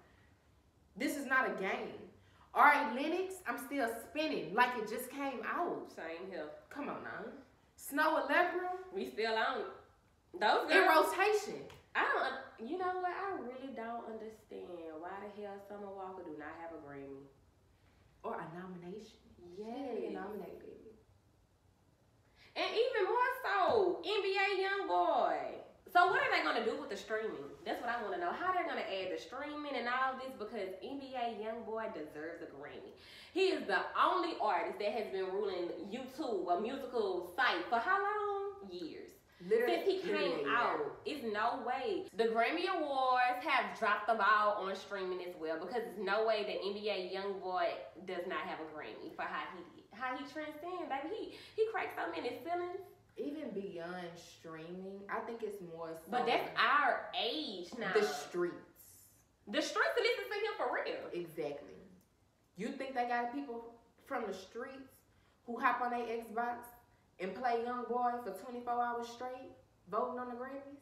This 0.97 1.17
is 1.17 1.27
not 1.27 1.51
a 1.51 1.61
game. 1.61 1.99
Ari 2.55 2.95
Lennox, 2.95 3.35
I'm 3.49 3.59
still 3.59 3.88
spinning 4.09 4.55
like 4.55 4.71
it 4.79 4.88
just 4.88 5.11
came 5.11 5.43
out. 5.45 5.91
Same 5.97 6.31
here. 6.31 6.47
Come 6.71 6.88
on 6.88 7.03
now. 7.03 7.27
Snoh 7.77 8.23
Aalegra 8.23 8.79
We 8.95 9.07
still 9.07 9.35
on. 9.35 9.64
Those 10.38 10.71
in 10.71 10.87
rotation. 10.87 11.67
I 11.97 12.07
don't. 12.07 12.71
You 12.71 12.79
know 12.79 13.03
what? 13.03 13.11
I 13.11 13.35
really 13.43 13.75
don't 13.75 14.07
understand 14.07 14.71
why 15.01 15.11
the 15.27 15.43
hell 15.43 15.59
Summer 15.69 15.91
Walker 15.91 16.23
do 16.23 16.38
not 16.38 16.55
have 16.62 16.71
a 16.71 16.81
Grammy. 16.87 17.27
Or 18.23 18.35
a 18.35 18.47
nomination. 18.57 19.28
Yes. 19.38 20.12
Nominated. 20.12 20.94
And 22.57 22.70
even 22.74 23.05
more 23.09 23.33
so, 23.42 24.01
NBA 24.05 24.61
YoungBoy. 24.61 25.62
So 25.92 26.07
what 26.09 26.20
are 26.20 26.31
they 26.31 26.42
gonna 26.42 26.64
do 26.64 26.77
with 26.77 26.90
the 26.90 26.96
streaming? 26.96 27.48
That's 27.64 27.81
what 27.81 27.88
I 27.88 28.01
want 28.03 28.14
to 28.14 28.20
know. 28.20 28.33
How 28.33 28.53
they're 28.53 28.66
gonna 28.66 28.81
add 28.83 29.11
the 29.11 29.18
streaming 29.18 29.74
and 29.77 29.88
all 29.88 30.14
this 30.20 30.33
because 30.38 30.68
NBA 30.83 31.38
YoungBoy 31.40 31.94
deserves 31.94 32.42
a 32.42 32.46
Grammy. 32.46 32.92
He 33.33 33.48
is 33.48 33.64
the 33.66 33.81
only 33.96 34.35
artist 34.40 34.79
that 34.81 34.92
has 34.92 35.07
been 35.09 35.27
ruling 35.33 35.70
YouTube, 35.90 36.51
a 36.51 36.61
musical 36.61 37.33
site, 37.37 37.64
for 37.68 37.79
how 37.79 37.98
long? 38.03 38.70
Years. 38.70 39.17
Since 39.40 39.87
he 39.87 40.03
literally, 40.03 40.03
came 40.03 40.38
yeah. 40.46 40.57
out, 40.59 40.98
it's 41.07 41.22
no 41.33 41.62
way. 41.66 42.05
The 42.16 42.24
Grammy 42.24 42.66
Awards 42.66 43.38
have 43.46 43.79
dropped 43.79 44.09
the 44.09 44.14
ball 44.14 44.66
on 44.66 44.74
streaming 44.74 45.20
as 45.29 45.35
well 45.40 45.59
because 45.61 45.83
it's 45.87 45.98
no 46.01 46.27
way 46.27 46.42
that 46.42 46.59
NBA 46.61 47.14
YoungBoy 47.14 47.66
does 48.07 48.27
not 48.27 48.40
have 48.40 48.59
a 48.59 48.68
Grammy 48.77 49.14
for 49.14 49.22
how 49.22 49.44
he 49.57 49.62
how 49.94 50.16
he 50.16 50.24
transcends. 50.33 50.88
baby. 50.90 51.14
He 51.14 51.38
he 51.57 51.66
cracked 51.72 51.96
so 51.96 52.11
many 52.11 52.38
ceilings. 52.44 52.81
Even 53.16 53.51
beyond 53.51 54.07
streaming, 54.14 55.01
I 55.11 55.18
think 55.20 55.42
it's 55.42 55.61
more 55.74 55.90
so 55.92 56.11
But 56.11 56.27
that's 56.27 56.48
our 56.57 57.07
age 57.20 57.66
now. 57.77 57.92
the 57.92 58.03
streets. 58.05 58.55
the 59.48 59.61
streets 59.61 59.94
listen 59.96 60.31
to 60.31 60.37
him 60.37 60.55
for 60.57 60.68
real. 60.72 61.03
Exactly. 61.12 61.74
You 62.57 62.68
think 62.68 62.94
they 62.94 63.07
got 63.09 63.35
people 63.35 63.74
from 64.07 64.24
the 64.29 64.35
streets 64.35 64.92
who 65.46 65.59
hop 65.59 65.81
on 65.81 65.90
their 65.90 66.07
Xbox 66.07 66.59
and 67.20 67.35
play 67.35 67.62
Young 67.64 67.85
Boy 67.88 68.12
for 68.24 68.31
24 68.31 68.72
hours 68.72 69.09
straight, 69.09 69.50
voting 69.90 70.18
on 70.18 70.28
the 70.28 70.35
Grammys? 70.35 70.78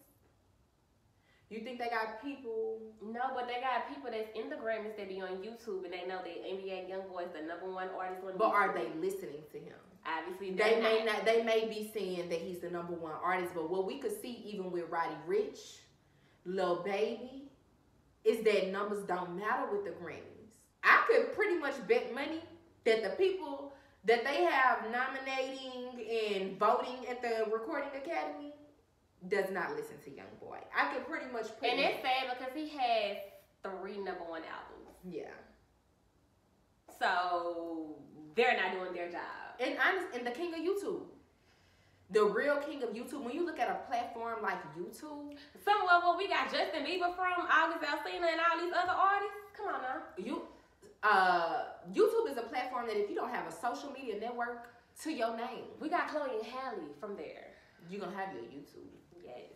You 1.49 1.61
think 1.61 1.79
they 1.79 1.88
got 1.88 2.20
people 2.22 2.81
No, 3.01 3.20
but 3.35 3.46
they 3.46 3.61
got 3.61 3.88
people 3.88 4.11
that's 4.11 4.29
in 4.35 4.51
the 4.51 4.57
Grammys 4.57 4.96
that 4.96 5.09
be 5.09 5.20
on 5.20 5.38
YouTube 5.38 5.85
and 5.85 5.92
they 5.92 6.05
know 6.07 6.18
that 6.18 6.44
NBA 6.44 6.90
YoungBoy 6.90 7.27
is 7.27 7.33
the 7.33 7.46
number 7.46 7.70
one 7.70 7.88
artist 7.96 8.22
on 8.27 8.37
but 8.37 8.46
are 8.46 8.75
they 8.75 8.88
listening 9.01 9.42
to 9.53 9.59
him? 9.59 9.79
Obviously, 10.05 10.53
They 10.53 10.81
may 10.81 11.05
not. 11.05 11.25
They 11.25 11.42
may 11.42 11.68
be 11.68 11.90
saying 11.92 12.29
that 12.29 12.40
he's 12.40 12.61
the 12.61 12.70
number 12.70 12.92
one 12.92 13.14
artist, 13.22 13.53
but 13.55 13.70
what 13.70 13.87
we 13.87 13.99
could 13.99 14.20
see 14.20 14.42
even 14.44 14.70
with 14.70 14.85
Roddy 14.88 15.16
Ricch, 15.29 15.79
Lil 16.44 16.83
Baby, 16.85 17.49
is 18.25 18.44
that 18.44 18.70
numbers 18.70 19.05
don't 19.05 19.37
matter 19.37 19.66
with 19.70 19.85
the 19.85 19.90
Grammys. 19.90 20.55
I 20.83 21.05
could 21.09 21.33
pretty 21.35 21.59
much 21.59 21.75
bet 21.88 22.14
money 22.14 22.42
that 22.85 23.03
the 23.03 23.11
people 23.11 23.72
that 24.07 24.25
they 24.25 24.45
have 24.45 24.79
nominating 24.90 26.07
and 26.40 26.59
voting 26.59 27.07
at 27.11 27.21
the 27.23 27.51
Recording 27.53 27.90
Academy 27.97 28.53
does 29.29 29.51
not 29.51 29.75
listen 29.75 29.97
to 30.05 30.11
Young 30.11 30.27
Boy. 30.40 30.59
I 30.77 30.92
could 30.95 31.07
pretty 31.07 31.27
much 31.33 31.49
put 31.59 31.69
it. 31.69 31.73
And 31.73 31.81
it- 31.81 31.95
it's 31.95 32.03
sad 32.03 32.38
because 32.38 32.55
he 32.55 32.69
has 32.79 33.16
three 33.62 33.99
number 33.99 34.25
one 34.25 34.42
albums. 34.45 34.97
yeah. 35.05 35.31
So 36.99 37.97
they're 38.35 38.57
not 38.57 38.73
doing 38.73 38.92
their 38.95 39.11
job. 39.11 39.23
And 39.61 39.77
honest, 39.79 40.14
and 40.14 40.27
the 40.27 40.31
king 40.31 40.55
of 40.55 40.61
YouTube. 40.61 41.07
The 42.11 42.25
real 42.25 42.59
king 42.59 42.83
of 42.85 42.90
YouTube. 42.90 43.23
When 43.25 43.35
you 43.35 43.45
look 43.45 43.59
at 43.59 43.69
a 43.69 43.87
platform 43.88 44.40
like 44.42 44.62
YouTube, 44.77 45.37
Somewhere 45.64 46.01
where 46.05 46.16
we 46.16 46.29
got 46.29 46.51
Justin 46.53 46.85
Bieber 46.87 47.14
from, 47.16 47.47
August 47.51 47.83
Alsina, 47.83 48.31
and 48.31 48.40
all 48.40 48.59
these 48.64 48.73
other 48.73 48.92
artists. 48.92 49.35
Come 49.57 49.75
on 49.75 49.83
now. 49.83 50.03
you 50.16 50.47
uh 51.11 51.64
YouTube 51.92 52.27
is 52.31 52.37
a 52.37 52.47
platform 52.53 52.87
that 52.88 52.97
if 53.03 53.09
you 53.11 53.14
don't 53.21 53.31
have 53.31 53.47
a 53.47 53.53
social 53.53 53.90
media 53.92 54.19
network 54.19 54.59
to 55.03 55.11
your 55.12 55.37
name, 55.37 55.64
We 55.81 55.88
got 55.88 56.09
Chloe 56.09 56.31
and 56.38 56.47
Halle 56.53 56.88
from 57.01 57.16
there. 57.16 57.47
you're 57.90 58.01
gonna 58.01 58.16
have 58.16 58.31
your 58.35 58.45
YouTube. 58.55 58.90
Yes. 59.23 59.53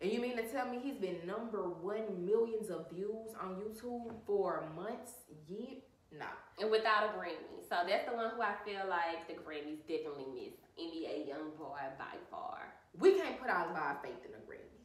And 0.00 0.12
you 0.12 0.20
mean 0.20 0.36
to 0.36 0.46
tell 0.54 0.66
me 0.68 0.78
he's 0.82 0.96
been 1.06 1.20
number 1.26 1.62
one 1.92 2.06
millions 2.24 2.68
of 2.70 2.90
views 2.90 3.30
on 3.40 3.48
YouTube 3.62 4.12
for 4.26 4.64
months, 4.76 5.12
year? 5.46 5.80
No. 6.12 6.26
And 6.60 6.70
without 6.70 7.04
a 7.04 7.08
Grammy. 7.18 7.58
So 7.68 7.76
that's 7.88 8.06
the 8.08 8.14
one 8.16 8.30
who 8.34 8.40
I 8.42 8.54
feel 8.64 8.84
like 8.88 9.26
the 9.28 9.34
Grammys 9.34 9.80
definitely 9.92 10.26
missed. 10.34 10.62
NBA 10.78 11.28
Youngboy 11.30 11.84
by 11.98 12.14
far. 12.30 12.60
We 12.98 13.08
can't 13.18 13.40
put 13.40 13.50
all 13.50 13.68
of 13.70 13.76
our 13.76 13.98
faith 14.02 14.22
in 14.24 14.32
the 14.32 14.42
Grammys. 14.48 14.77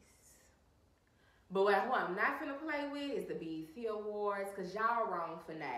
But 1.54 1.64
what, 1.66 1.74
who 1.82 1.92
I'm 1.92 2.16
not 2.16 2.40
finna 2.40 2.58
play 2.58 2.88
with 2.90 3.16
is 3.16 3.28
the 3.28 3.34
BET 3.34 3.86
Awards, 3.88 4.50
cause 4.56 4.74
y'all 4.74 5.08
wrong 5.08 5.38
for 5.46 5.52
not 5.54 5.68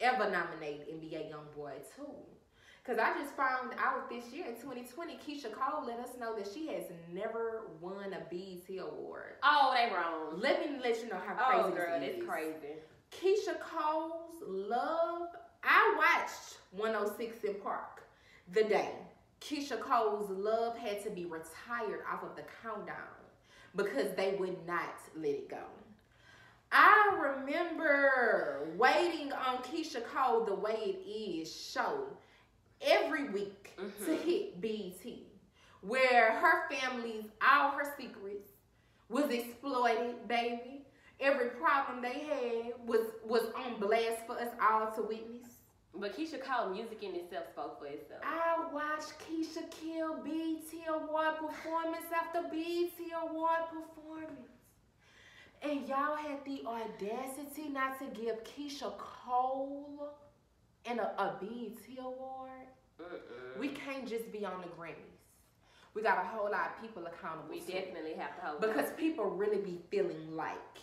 ever 0.00 0.30
nominate 0.30 0.88
NBA 0.88 1.30
YoungBoy 1.30 1.72
too. 1.94 2.10
Cause 2.86 2.96
I 2.98 3.12
just 3.18 3.36
found 3.36 3.72
out 3.78 4.08
this 4.08 4.32
year 4.32 4.46
in 4.46 4.54
2020, 4.54 5.16
Keyshia 5.16 5.52
Cole 5.52 5.86
let 5.86 5.98
us 5.98 6.16
know 6.18 6.34
that 6.36 6.48
she 6.52 6.68
has 6.68 6.84
never 7.12 7.64
won 7.82 8.14
a 8.14 8.20
BET 8.30 8.78
Award. 8.78 9.34
Oh, 9.42 9.74
they 9.74 9.94
wrong. 9.94 10.40
Let 10.40 10.60
me 10.60 10.78
let 10.82 11.02
you 11.02 11.10
know 11.10 11.20
how 11.22 11.36
oh, 11.38 11.50
crazy 11.50 11.64
Oh, 11.66 11.70
girl, 11.70 12.00
this 12.00 12.16
is. 12.16 12.26
crazy. 12.26 12.76
Keyshia 13.10 13.60
Cole's 13.60 14.42
Love. 14.46 15.28
I 15.62 15.94
watched 15.98 16.56
106 16.72 17.44
in 17.44 17.54
Park 17.62 18.04
the 18.52 18.64
day 18.64 18.92
Keyshia 19.44 19.78
Cole's 19.78 20.30
Love 20.30 20.78
had 20.78 21.04
to 21.04 21.10
be 21.10 21.26
retired 21.26 22.00
off 22.10 22.22
of 22.22 22.34
the 22.34 22.44
countdown 22.62 23.13
because 23.76 24.14
they 24.16 24.34
would 24.38 24.66
not 24.66 24.94
let 25.16 25.30
it 25.30 25.48
go. 25.48 25.64
I 26.72 27.16
remember 27.38 28.68
waiting 28.76 29.32
on 29.32 29.58
Keyshia 29.58 30.04
Cole 30.06 30.44
the 30.44 30.54
way 30.54 30.74
it 30.74 31.08
is 31.08 31.54
show 31.54 32.06
every 32.80 33.28
week 33.30 33.72
to 33.76 33.82
Mhm. 33.82 34.18
hit 34.22 34.60
BT, 34.60 35.26
where 35.82 36.32
her 36.32 36.68
family's 36.68 37.30
all 37.40 37.70
her 37.72 37.94
secrets 37.96 38.50
was 39.08 39.30
exploited, 39.30 40.26
baby. 40.26 40.84
Every 41.20 41.50
problem 41.50 42.02
they 42.02 42.20
had 42.24 42.88
was 42.88 43.06
was 43.24 43.52
on 43.54 43.78
blast 43.78 44.26
for 44.26 44.32
us 44.38 44.52
all 44.60 44.90
to 44.92 45.02
witness. 45.02 45.53
But 45.96 46.16
Keyshia 46.16 46.40
Cole 46.42 46.70
music 46.70 47.02
in 47.02 47.14
itself 47.14 47.44
spoke 47.52 47.78
for 47.78 47.86
itself. 47.86 48.20
I 48.24 48.72
watched 48.72 49.12
Keyshia 49.20 49.70
kill 49.70 50.16
BET 50.24 50.88
Award 50.88 51.36
performance 51.38 52.06
after 52.12 52.48
BT 52.50 53.12
Award 53.22 53.60
performance. 53.70 54.48
And 55.62 55.88
y'all 55.88 56.16
had 56.16 56.44
the 56.44 56.62
audacity 56.66 57.68
not 57.70 57.98
to 58.00 58.06
give 58.06 58.42
Keyshia 58.44 58.92
Cole 58.98 60.10
and 60.84 60.98
a, 60.98 61.22
a 61.22 61.36
BET 61.40 61.98
Award. 61.98 62.50
Mm-mm. 63.00 63.58
We 63.58 63.68
can't 63.68 64.06
just 64.08 64.30
be 64.32 64.44
on 64.44 64.60
the 64.60 64.68
Grammys. 64.68 65.14
We 65.94 66.02
got 66.02 66.18
a 66.18 66.26
whole 66.26 66.50
lot 66.50 66.72
of 66.74 66.82
people 66.82 67.06
accountable. 67.06 67.50
we 67.50 67.60
definitely 67.60 68.14
have 68.14 68.34
to 68.36 68.46
hold 68.46 68.60
Because 68.60 68.90
people 68.96 69.26
really 69.26 69.58
be 69.58 69.80
feeling 69.90 70.34
like 70.34 70.78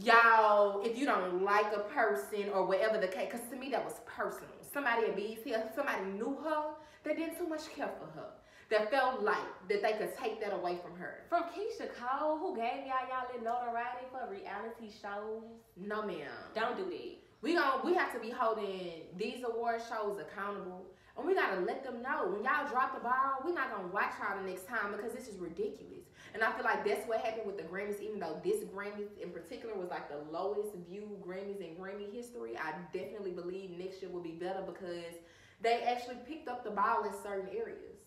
y'all, 0.00 0.82
if 0.82 0.96
you 0.96 1.06
don't 1.06 1.42
like 1.42 1.72
a 1.74 1.80
person 1.80 2.50
or 2.52 2.66
whatever 2.66 2.98
the 2.98 3.08
case, 3.08 3.28
because 3.30 3.48
to 3.50 3.56
me 3.56 3.70
that 3.70 3.84
was 3.84 4.00
personal. 4.06 4.48
Somebody 4.72 5.06
at 5.06 5.16
BET, 5.16 5.72
somebody 5.74 6.04
knew 6.12 6.38
her, 6.42 6.74
that 7.04 7.16
didn't 7.16 7.36
too 7.36 7.48
much 7.48 7.68
care 7.74 7.90
for 7.98 8.06
her, 8.18 8.28
that 8.70 8.90
felt 8.90 9.22
like 9.22 9.36
that 9.68 9.82
they 9.82 9.92
could 9.92 10.16
take 10.16 10.40
that 10.40 10.54
away 10.54 10.78
from 10.82 10.98
her. 10.98 11.24
From 11.28 11.44
Keyshia 11.44 11.90
Cole, 11.94 12.38
who 12.38 12.56
gave 12.56 12.86
y'all 12.86 13.04
y'all 13.08 13.28
little 13.28 13.44
notoriety 13.44 14.06
for 14.10 14.30
reality 14.30 14.90
shows. 14.90 15.42
No, 15.76 16.02
ma'am. 16.02 16.30
Don't 16.54 16.76
do 16.76 16.84
that. 16.84 17.16
We 17.42 17.54
gon' 17.54 17.84
we 17.84 17.94
have 17.94 18.12
to 18.14 18.20
be 18.20 18.30
holding 18.30 19.02
these 19.16 19.44
award 19.44 19.82
shows 19.88 20.18
accountable. 20.20 20.86
And 21.18 21.26
we 21.26 21.34
gotta 21.34 21.60
let 21.60 21.84
them 21.84 22.00
know 22.00 22.28
when 22.28 22.44
y'all 22.44 22.66
drop 22.70 22.94
the 22.94 23.00
ball, 23.00 23.42
we're 23.44 23.52
not 23.52 23.70
gonna 23.70 23.88
watch 23.88 24.12
y'all 24.18 24.40
the 24.42 24.48
next 24.48 24.66
time 24.66 24.92
because 24.92 25.12
this 25.12 25.28
is 25.28 25.38
ridiculous. 25.38 26.06
And 26.34 26.42
I 26.42 26.52
feel 26.52 26.64
like 26.64 26.84
that's 26.84 27.06
what 27.06 27.20
happened 27.20 27.46
with 27.46 27.58
the 27.58 27.64
Grammys, 27.64 28.00
even 28.00 28.18
though 28.18 28.40
this 28.42 28.64
Grammys 28.64 29.10
in 29.22 29.30
particular 29.30 29.74
was 29.76 29.90
like 29.90 30.08
the 30.08 30.18
lowest 30.32 30.70
viewed 30.88 31.20
Grammys 31.20 31.60
in 31.60 31.76
Grammy 31.76 32.12
history. 32.12 32.56
I 32.56 32.72
definitely 32.92 33.32
believe 33.32 33.70
next 33.70 34.00
year 34.00 34.10
will 34.10 34.22
be 34.22 34.32
better 34.40 34.62
because 34.62 35.14
they 35.60 35.82
actually 35.82 36.16
picked 36.26 36.48
up 36.48 36.64
the 36.64 36.70
ball 36.70 37.04
in 37.04 37.12
certain 37.22 37.48
areas. 37.54 38.00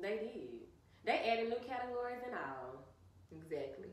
They 0.00 0.18
did. 0.18 0.68
They 1.04 1.30
added 1.30 1.48
new 1.48 1.60
categories 1.66 2.20
and 2.26 2.34
all. 2.34 2.84
Exactly. 3.32 3.88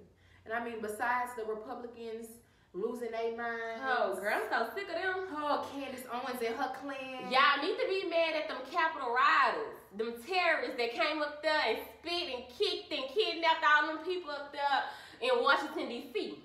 And 0.45 0.53
I 0.53 0.63
mean, 0.63 0.81
besides 0.81 1.31
the 1.37 1.45
Republicans 1.45 2.27
losing 2.73 3.11
their 3.11 3.37
minds. 3.37 3.81
Oh, 3.85 4.17
girl, 4.19 4.33
I'm 4.33 4.49
so 4.49 4.73
sick 4.75 4.89
of 4.89 4.95
them. 4.95 5.29
Oh, 5.31 5.65
Candace 5.71 6.03
Owens 6.11 6.41
and 6.41 6.55
her 6.55 6.73
clan. 6.81 7.31
Y'all 7.31 7.61
need 7.61 7.77
to 7.77 7.87
be 7.87 8.09
mad 8.09 8.33
at 8.35 8.49
them 8.49 8.57
Capitol 8.71 9.13
Riders, 9.13 9.77
them 9.97 10.13
terrorists 10.27 10.77
that 10.77 10.91
came 10.91 11.21
up 11.21 11.41
there 11.43 11.61
and 11.67 11.77
spit 11.99 12.35
and 12.35 12.43
kicked 12.49 12.91
and 12.91 13.03
kidnapped 13.13 13.63
all 13.63 13.87
them 13.87 14.05
people 14.05 14.31
up 14.31 14.51
there 14.51 14.83
in 15.21 15.43
Washington 15.43 15.89
D.C. 15.89 16.39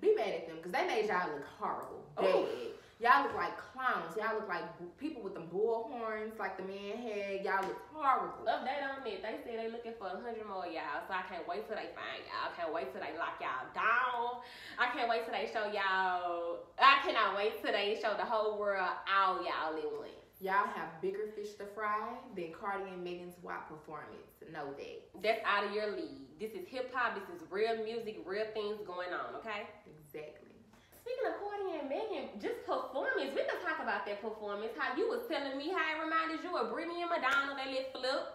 Be 0.00 0.14
mad 0.16 0.28
at 0.28 0.48
them 0.48 0.56
because 0.56 0.72
they 0.72 0.86
made 0.86 1.06
y'all 1.06 1.30
look 1.30 1.44
horrible. 1.58 2.04
Oh. 2.16 2.44
Bad. 2.44 2.72
Y'all 3.02 3.26
look 3.26 3.34
like 3.34 3.58
clowns. 3.58 4.14
Y'all 4.14 4.38
look 4.38 4.46
like 4.46 4.62
people 4.96 5.22
with 5.22 5.34
them 5.34 5.50
bull 5.50 5.90
horns 5.90 6.38
like 6.38 6.56
the 6.56 6.62
man 6.62 6.94
had. 7.02 7.42
Y'all 7.44 7.66
look 7.66 7.82
horrible. 7.90 8.46
Update 8.46 8.78
on 8.78 9.02
it. 9.04 9.18
They 9.18 9.42
say 9.42 9.56
they 9.56 9.66
looking 9.72 9.94
for 9.98 10.06
a 10.06 10.22
hundred 10.22 10.46
more 10.46 10.70
y'all, 10.70 11.02
so 11.08 11.14
I 11.14 11.26
can't 11.26 11.42
wait 11.48 11.66
till 11.66 11.74
they 11.74 11.90
find 11.98 12.22
y'all. 12.30 12.46
I 12.46 12.54
can't 12.54 12.72
wait 12.72 12.94
till 12.94 13.02
they 13.02 13.18
lock 13.18 13.42
y'all 13.42 13.66
down. 13.74 14.46
I 14.78 14.94
can't 14.94 15.10
wait 15.10 15.26
till 15.26 15.34
they 15.34 15.50
show 15.50 15.66
y'all. 15.74 16.62
I 16.78 17.02
cannot 17.02 17.34
wait 17.34 17.58
till 17.58 17.72
they 17.72 17.98
show 18.00 18.14
the 18.14 18.24
whole 18.24 18.56
world 18.56 18.86
all 19.10 19.42
y'all 19.42 19.74
in 19.74 19.90
one. 19.98 20.21
Y'all 20.42 20.66
have 20.74 20.98
bigger 21.00 21.30
fish 21.38 21.54
to 21.54 21.64
fry 21.70 22.18
than 22.34 22.50
Cardi 22.50 22.90
and 22.90 23.04
Megan's 23.04 23.38
WAP 23.46 23.70
performance. 23.70 24.26
Know 24.52 24.74
that. 24.74 25.22
That's 25.22 25.38
out 25.46 25.62
of 25.62 25.70
your 25.70 25.94
league. 25.94 26.26
This 26.40 26.50
is 26.50 26.66
hip 26.66 26.90
hop. 26.92 27.14
This 27.14 27.30
is 27.30 27.46
real 27.48 27.78
music, 27.84 28.18
real 28.26 28.50
things 28.52 28.82
going 28.84 29.14
on. 29.14 29.38
Okay. 29.38 29.70
Exactly. 29.86 30.50
Speaking 30.98 31.30
of 31.30 31.38
Cardi 31.38 31.78
and 31.78 31.86
Megan, 31.86 32.26
just 32.42 32.66
performance, 32.66 33.30
we 33.30 33.46
can 33.46 33.62
talk 33.62 33.78
about 33.78 34.02
that 34.02 34.18
performance. 34.18 34.74
How 34.76 34.98
you 34.98 35.06
was 35.06 35.22
telling 35.30 35.56
me 35.56 35.70
how 35.70 35.78
it 35.78 36.02
reminded 36.02 36.42
you 36.42 36.58
of 36.58 36.74
Britney 36.74 37.06
and 37.06 37.10
Madonna, 37.14 37.54
they 37.54 37.70
lit 37.70 37.94
flip. 37.94 38.34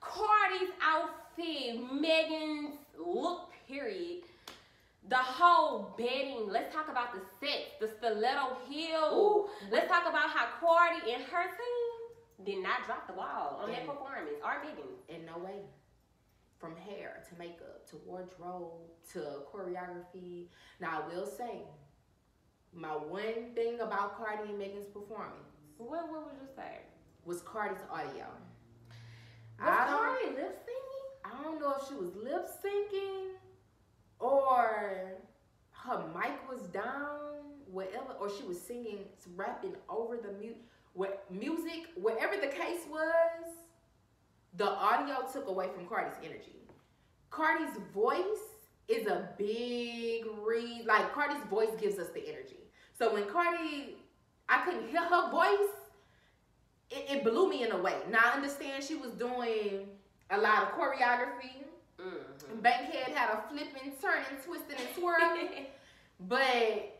Cardi's 0.00 0.72
outfit, 0.80 1.76
Megan's 1.92 2.80
look, 2.96 3.52
period. 3.68 4.24
The 5.08 5.16
whole 5.16 5.94
bedding. 5.98 6.48
Let's 6.48 6.74
talk 6.74 6.88
about 6.88 7.12
the 7.12 7.20
sets, 7.40 7.72
the 7.80 7.88
stiletto 7.88 8.56
heel. 8.68 9.10
Ooh. 9.12 9.48
Let's 9.70 9.88
talk 9.88 10.04
about 10.08 10.30
how 10.30 10.46
Cardi 10.60 11.12
and 11.12 11.22
her 11.24 11.44
team 11.44 12.44
did 12.46 12.62
not 12.62 12.86
drop 12.86 13.06
the 13.06 13.12
ball 13.12 13.60
on 13.62 13.70
that 13.70 13.80
And- 13.80 13.88
performance. 13.88 14.30
Or 14.42 14.60
Megan. 14.64 14.96
In 15.08 15.26
no 15.26 15.38
way. 15.38 15.60
From 16.58 16.74
hair 16.76 17.22
to 17.28 17.38
makeup 17.38 17.86
to 17.90 17.96
wardrobe 18.06 18.72
to 19.12 19.18
choreography. 19.52 20.48
Now 20.80 21.02
I 21.02 21.14
will 21.14 21.26
say, 21.26 21.62
my 22.72 22.96
one 22.96 23.54
thing 23.54 23.80
about 23.80 24.16
Cardi 24.16 24.48
and 24.48 24.58
Megan's 24.58 24.86
performance 24.86 25.50
What, 25.76 26.08
what 26.10 26.24
would 26.26 26.34
you 26.40 26.48
say? 26.56 26.78
was 27.26 27.42
Cardi's 27.42 27.82
audio. 27.90 28.26
Was 29.60 29.68
I 29.68 29.86
Cardi 29.86 30.26
lip 30.36 30.58
singing? 30.64 31.06
I 31.24 31.42
don't 31.42 31.60
know 31.60 31.74
if 31.80 31.86
she 31.88 31.94
was 31.94 32.14
lip 32.16 32.46
syncing 32.64 33.32
or 34.24 35.18
her 35.72 36.04
mic 36.14 36.48
was 36.48 36.62
down, 36.68 37.42
whatever, 37.70 38.12
or 38.18 38.30
she 38.30 38.42
was 38.44 38.60
singing, 38.60 39.00
rapping 39.36 39.74
over 39.88 40.16
the 40.16 40.32
mu- 40.32 40.54
what 40.94 41.24
music, 41.30 41.88
whatever 41.96 42.36
the 42.36 42.46
case 42.46 42.82
was, 42.88 43.54
the 44.56 44.68
audio 44.68 45.16
took 45.32 45.48
away 45.48 45.68
from 45.74 45.86
Cardi's 45.86 46.16
energy. 46.24 46.56
Cardi's 47.30 47.76
voice 47.92 48.44
is 48.88 49.06
a 49.06 49.28
big 49.36 50.24
read. 50.42 50.84
Like 50.86 51.12
Cardi's 51.12 51.44
voice 51.50 51.70
gives 51.80 51.98
us 51.98 52.08
the 52.14 52.26
energy. 52.28 52.60
So 52.96 53.12
when 53.12 53.26
Cardi, 53.26 53.96
I 54.48 54.64
couldn't 54.64 54.88
hear 54.88 55.02
her 55.02 55.30
voice, 55.30 55.70
it, 56.90 57.10
it 57.10 57.24
blew 57.24 57.50
me 57.50 57.64
in 57.64 57.72
a 57.72 57.78
way. 57.78 57.96
Now 58.10 58.20
I 58.32 58.36
understand 58.36 58.84
she 58.84 58.94
was 58.94 59.10
doing 59.12 59.88
a 60.30 60.38
lot 60.38 60.62
of 60.62 60.68
choreography. 60.70 61.64
Mm-hmm. 62.00 62.60
Bankhead 62.60 63.14
had 63.14 63.30
a 63.30 63.42
flipping, 63.48 63.92
turning, 64.00 64.38
twisting, 64.44 64.76
and 64.78 64.94
twirling. 64.96 65.66
but 66.28 66.94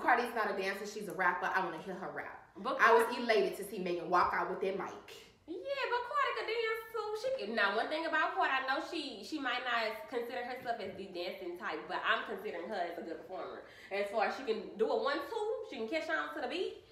Cardi's 0.00 0.34
not 0.34 0.50
a 0.50 0.60
dancer; 0.60 0.86
she's 0.86 1.08
a 1.08 1.14
rapper. 1.14 1.50
I 1.54 1.64
want 1.64 1.78
to 1.78 1.82
hear 1.82 1.94
her 1.94 2.10
rap. 2.14 2.42
But 2.58 2.78
I 2.80 2.92
was 2.92 3.06
elated 3.16 3.56
to 3.58 3.64
see 3.64 3.78
Megan 3.78 4.10
walk 4.10 4.34
out 4.34 4.50
with 4.50 4.60
that 4.60 4.76
mic. 4.76 5.08
Yeah, 5.46 5.84
but 5.88 6.02
Cardi 6.10 6.32
could 6.36 6.48
dance 6.50 6.82
too. 6.92 7.08
She 7.22 7.28
could. 7.38 7.54
Now, 7.54 7.76
one 7.76 7.88
thing 7.88 8.06
about 8.06 8.34
Cardi, 8.34 8.52
I 8.52 8.66
know 8.66 8.82
she 8.90 9.22
she 9.22 9.38
might 9.38 9.62
not 9.62 10.10
consider 10.10 10.42
herself 10.42 10.82
as 10.82 10.92
the 10.98 11.06
dancing 11.14 11.56
type, 11.56 11.80
but 11.86 12.02
I'm 12.02 12.26
considering 12.26 12.68
her 12.68 12.82
as 12.92 12.98
a 12.98 13.02
good 13.02 13.22
performer. 13.22 13.62
As 13.94 14.10
far 14.10 14.26
as 14.26 14.36
she 14.36 14.42
can 14.42 14.74
do 14.76 14.90
a 14.90 15.02
one 15.02 15.22
two, 15.30 15.46
she 15.70 15.76
can 15.78 15.88
catch 15.88 16.10
on 16.10 16.34
to 16.34 16.42
the 16.42 16.50
beat, 16.50 16.82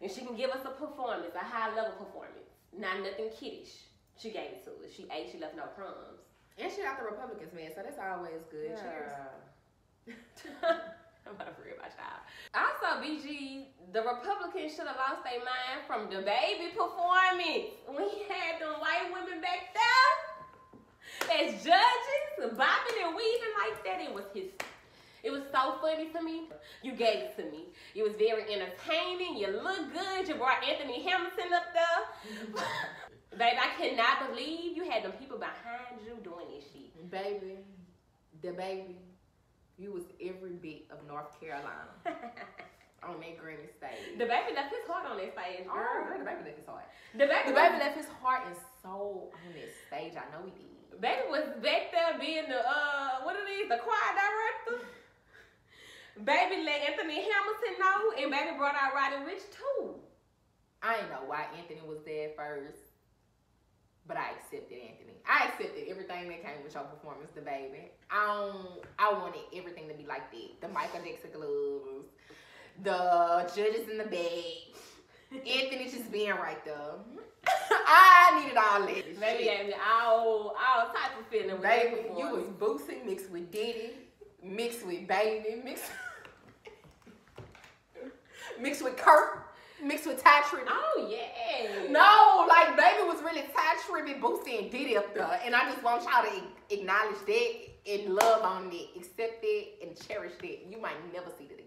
and 0.00 0.10
she 0.10 0.24
can 0.24 0.34
give 0.34 0.50
us 0.50 0.64
a 0.64 0.72
performance, 0.72 1.36
a 1.36 1.44
high 1.44 1.74
level 1.76 1.92
performance. 2.00 2.48
Not 2.72 3.04
nothing 3.04 3.30
kiddish. 3.38 3.92
She 4.16 4.30
gave 4.30 4.58
it 4.58 4.64
to 4.64 4.70
us. 4.82 4.90
She 4.90 5.06
ate. 5.12 5.30
She 5.30 5.38
left 5.38 5.56
no 5.56 5.68
crumbs. 5.76 6.23
And 6.58 6.70
she 6.70 6.82
got 6.82 6.98
the 6.98 7.04
Republicans, 7.04 7.52
man, 7.52 7.70
so 7.74 7.82
that's 7.82 7.98
always 7.98 8.42
good. 8.50 8.78
Cheers. 8.78 9.10
I'm 11.26 11.34
about 11.34 11.48
to 11.48 11.54
forget 11.56 11.80
about 11.80 11.90
y'all. 11.96 12.20
Also, 12.52 13.00
BG, 13.00 13.66
the 13.92 14.02
Republicans 14.02 14.76
should 14.76 14.86
have 14.86 15.00
lost 15.00 15.24
their 15.24 15.40
mind 15.40 15.82
from 15.88 16.06
DaBaby 16.12 16.76
performance. 16.76 17.74
We 17.88 18.28
had 18.28 18.60
them 18.60 18.78
white 18.78 19.08
women 19.10 19.40
back 19.40 19.72
there 19.72 20.14
as 21.32 21.64
judges, 21.64 22.56
bobbing 22.56 22.98
and 23.02 23.16
weaving 23.16 23.54
like 23.58 23.82
that. 23.84 24.00
It 24.00 24.14
was 24.14 24.24
his. 24.34 24.52
It 25.24 25.30
was 25.30 25.42
so 25.50 25.76
funny 25.80 26.10
to 26.10 26.22
me. 26.22 26.50
You 26.82 26.92
gave 26.92 27.32
it 27.32 27.36
to 27.38 27.44
me. 27.50 27.72
It 27.94 28.02
was 28.02 28.12
very 28.16 28.44
entertaining. 28.52 29.38
You 29.38 29.48
look 29.48 29.90
good. 29.94 30.28
You 30.28 30.34
brought 30.34 30.62
Anthony 30.62 31.02
Hamilton 31.02 31.54
up 31.54 31.64
there. 31.72 32.62
Baby, 33.38 33.56
I 33.58 33.70
cannot 33.80 34.28
believe 34.30 34.76
you 34.76 34.88
had 34.88 35.02
them 35.04 35.12
people 35.12 35.38
behind 35.38 36.00
you 36.06 36.14
doing 36.22 36.46
this 36.54 36.64
shit. 36.72 37.10
Baby, 37.10 37.58
the 38.42 38.52
baby, 38.52 38.96
you 39.78 39.92
was 39.92 40.04
every 40.22 40.52
bit 40.62 40.86
of 40.90 40.98
North 41.08 41.38
Carolina 41.40 41.90
on 43.02 43.18
that 43.20 43.34
Grammy 43.42 43.66
stage. 43.76 44.14
The 44.18 44.24
baby 44.26 44.54
left 44.54 44.70
his 44.70 44.86
heart 44.86 45.06
on 45.10 45.16
that 45.18 45.32
stage, 45.34 45.66
Oh, 45.68 45.74
girl. 45.74 46.08
girl, 46.08 46.18
the 46.18 46.24
baby 46.24 46.42
left 46.46 46.58
his 46.58 46.66
heart. 46.66 46.86
The 47.12 47.26
baby, 47.26 47.48
The 47.50 47.54
baby 47.58 47.76
left 47.82 47.96
his 47.98 48.06
heart 48.22 48.42
and 48.46 48.56
soul 48.82 49.32
on 49.34 49.50
that 49.58 49.70
stage. 49.90 50.14
I 50.14 50.24
know 50.30 50.46
he 50.46 50.52
did. 50.54 51.00
baby 51.02 51.26
was 51.28 51.44
back 51.58 51.90
there 51.90 52.14
being 52.20 52.46
the 52.48 52.62
uh 52.62 53.26
what 53.26 53.34
it 53.34 53.50
is, 53.50 53.68
the 53.68 53.78
choir 53.82 54.10
director. 54.14 54.86
Baby 56.22 56.62
let 56.62 56.80
Anthony 56.94 57.26
Hamilton 57.26 57.74
know, 57.82 57.98
and 58.22 58.30
baby 58.30 58.56
brought 58.56 58.76
out 58.78 58.94
Roddy 58.94 59.26
Ricch 59.26 59.50
too. 59.50 59.98
I 60.82 60.96
didn't 60.96 61.10
know 61.10 61.26
why 61.26 61.46
Anthony 61.58 61.82
was 61.82 61.98
there 62.06 62.30
first, 62.36 62.93
but 64.06 64.16
I 64.16 64.30
accepted 64.36 64.78
Anthony. 64.78 65.14
I 65.26 65.48
accepted 65.48 65.84
everything 65.88 66.28
that 66.28 66.42
came 66.42 66.62
with 66.62 66.74
your 66.74 66.84
performance, 66.84 67.30
the 67.34 67.40
baby. 67.40 67.90
I 68.10 68.52
I 68.98 69.12
wanted 69.12 69.40
everything 69.54 69.88
to 69.88 69.94
be 69.94 70.06
like 70.06 70.30
that. 70.30 70.60
The 70.60 70.68
Michael 70.68 71.00
Jackson 71.04 71.30
gloves, 71.32 72.06
the 72.82 73.50
judges 73.56 73.88
in 73.88 73.98
the 73.98 74.04
bag, 74.04 74.74
Anthony 75.32 75.90
just 75.90 76.12
being 76.12 76.30
right 76.30 76.62
there. 76.64 76.94
I 77.70 78.40
needed 78.42 78.56
all 78.56 78.80
that. 78.80 79.20
Baby 79.20 79.44
gave 79.44 79.66
me 79.66 79.74
all 79.74 80.54
all 80.56 80.86
type 80.88 81.18
of 81.18 81.26
feeling 81.30 81.60
Baby, 81.60 82.08
you 82.16 82.28
was. 82.28 82.44
Boosie 82.58 83.04
mixed 83.04 83.30
with 83.30 83.50
Diddy, 83.50 83.92
mixed 84.42 84.86
with 84.86 85.06
Baby, 85.06 85.62
mixed 85.64 85.90
mixed 88.60 88.84
with 88.84 88.96
Kirk, 88.96 89.53
mixed 89.84 90.06
with 90.06 90.22
Ty 90.22 90.42
Tribbett. 90.42 90.68
Oh 90.68 91.08
yeah. 91.10 91.90
No, 91.90 92.46
like 92.48 92.76
Baby 92.76 93.06
was 93.06 93.22
really 93.22 93.42
Ty 93.42 93.76
Tribbett, 93.86 94.20
Boosie, 94.20 94.58
and 94.62 94.70
Diddy 94.70 94.96
up 94.96 95.14
there, 95.14 95.40
and 95.44 95.54
I 95.54 95.70
just 95.70 95.82
want 95.82 96.02
y'all 96.02 96.24
to 96.24 96.74
acknowledge 96.74 97.18
that 97.26 97.52
and 97.86 98.14
love 98.14 98.42
on 98.42 98.70
it, 98.72 98.88
accept 98.96 99.40
it, 99.42 99.78
and 99.82 99.96
cherish 100.08 100.32
it. 100.42 100.66
You 100.70 100.80
might 100.80 100.96
never 101.12 101.30
see 101.38 101.44
it 101.44 101.52
again. 101.52 101.63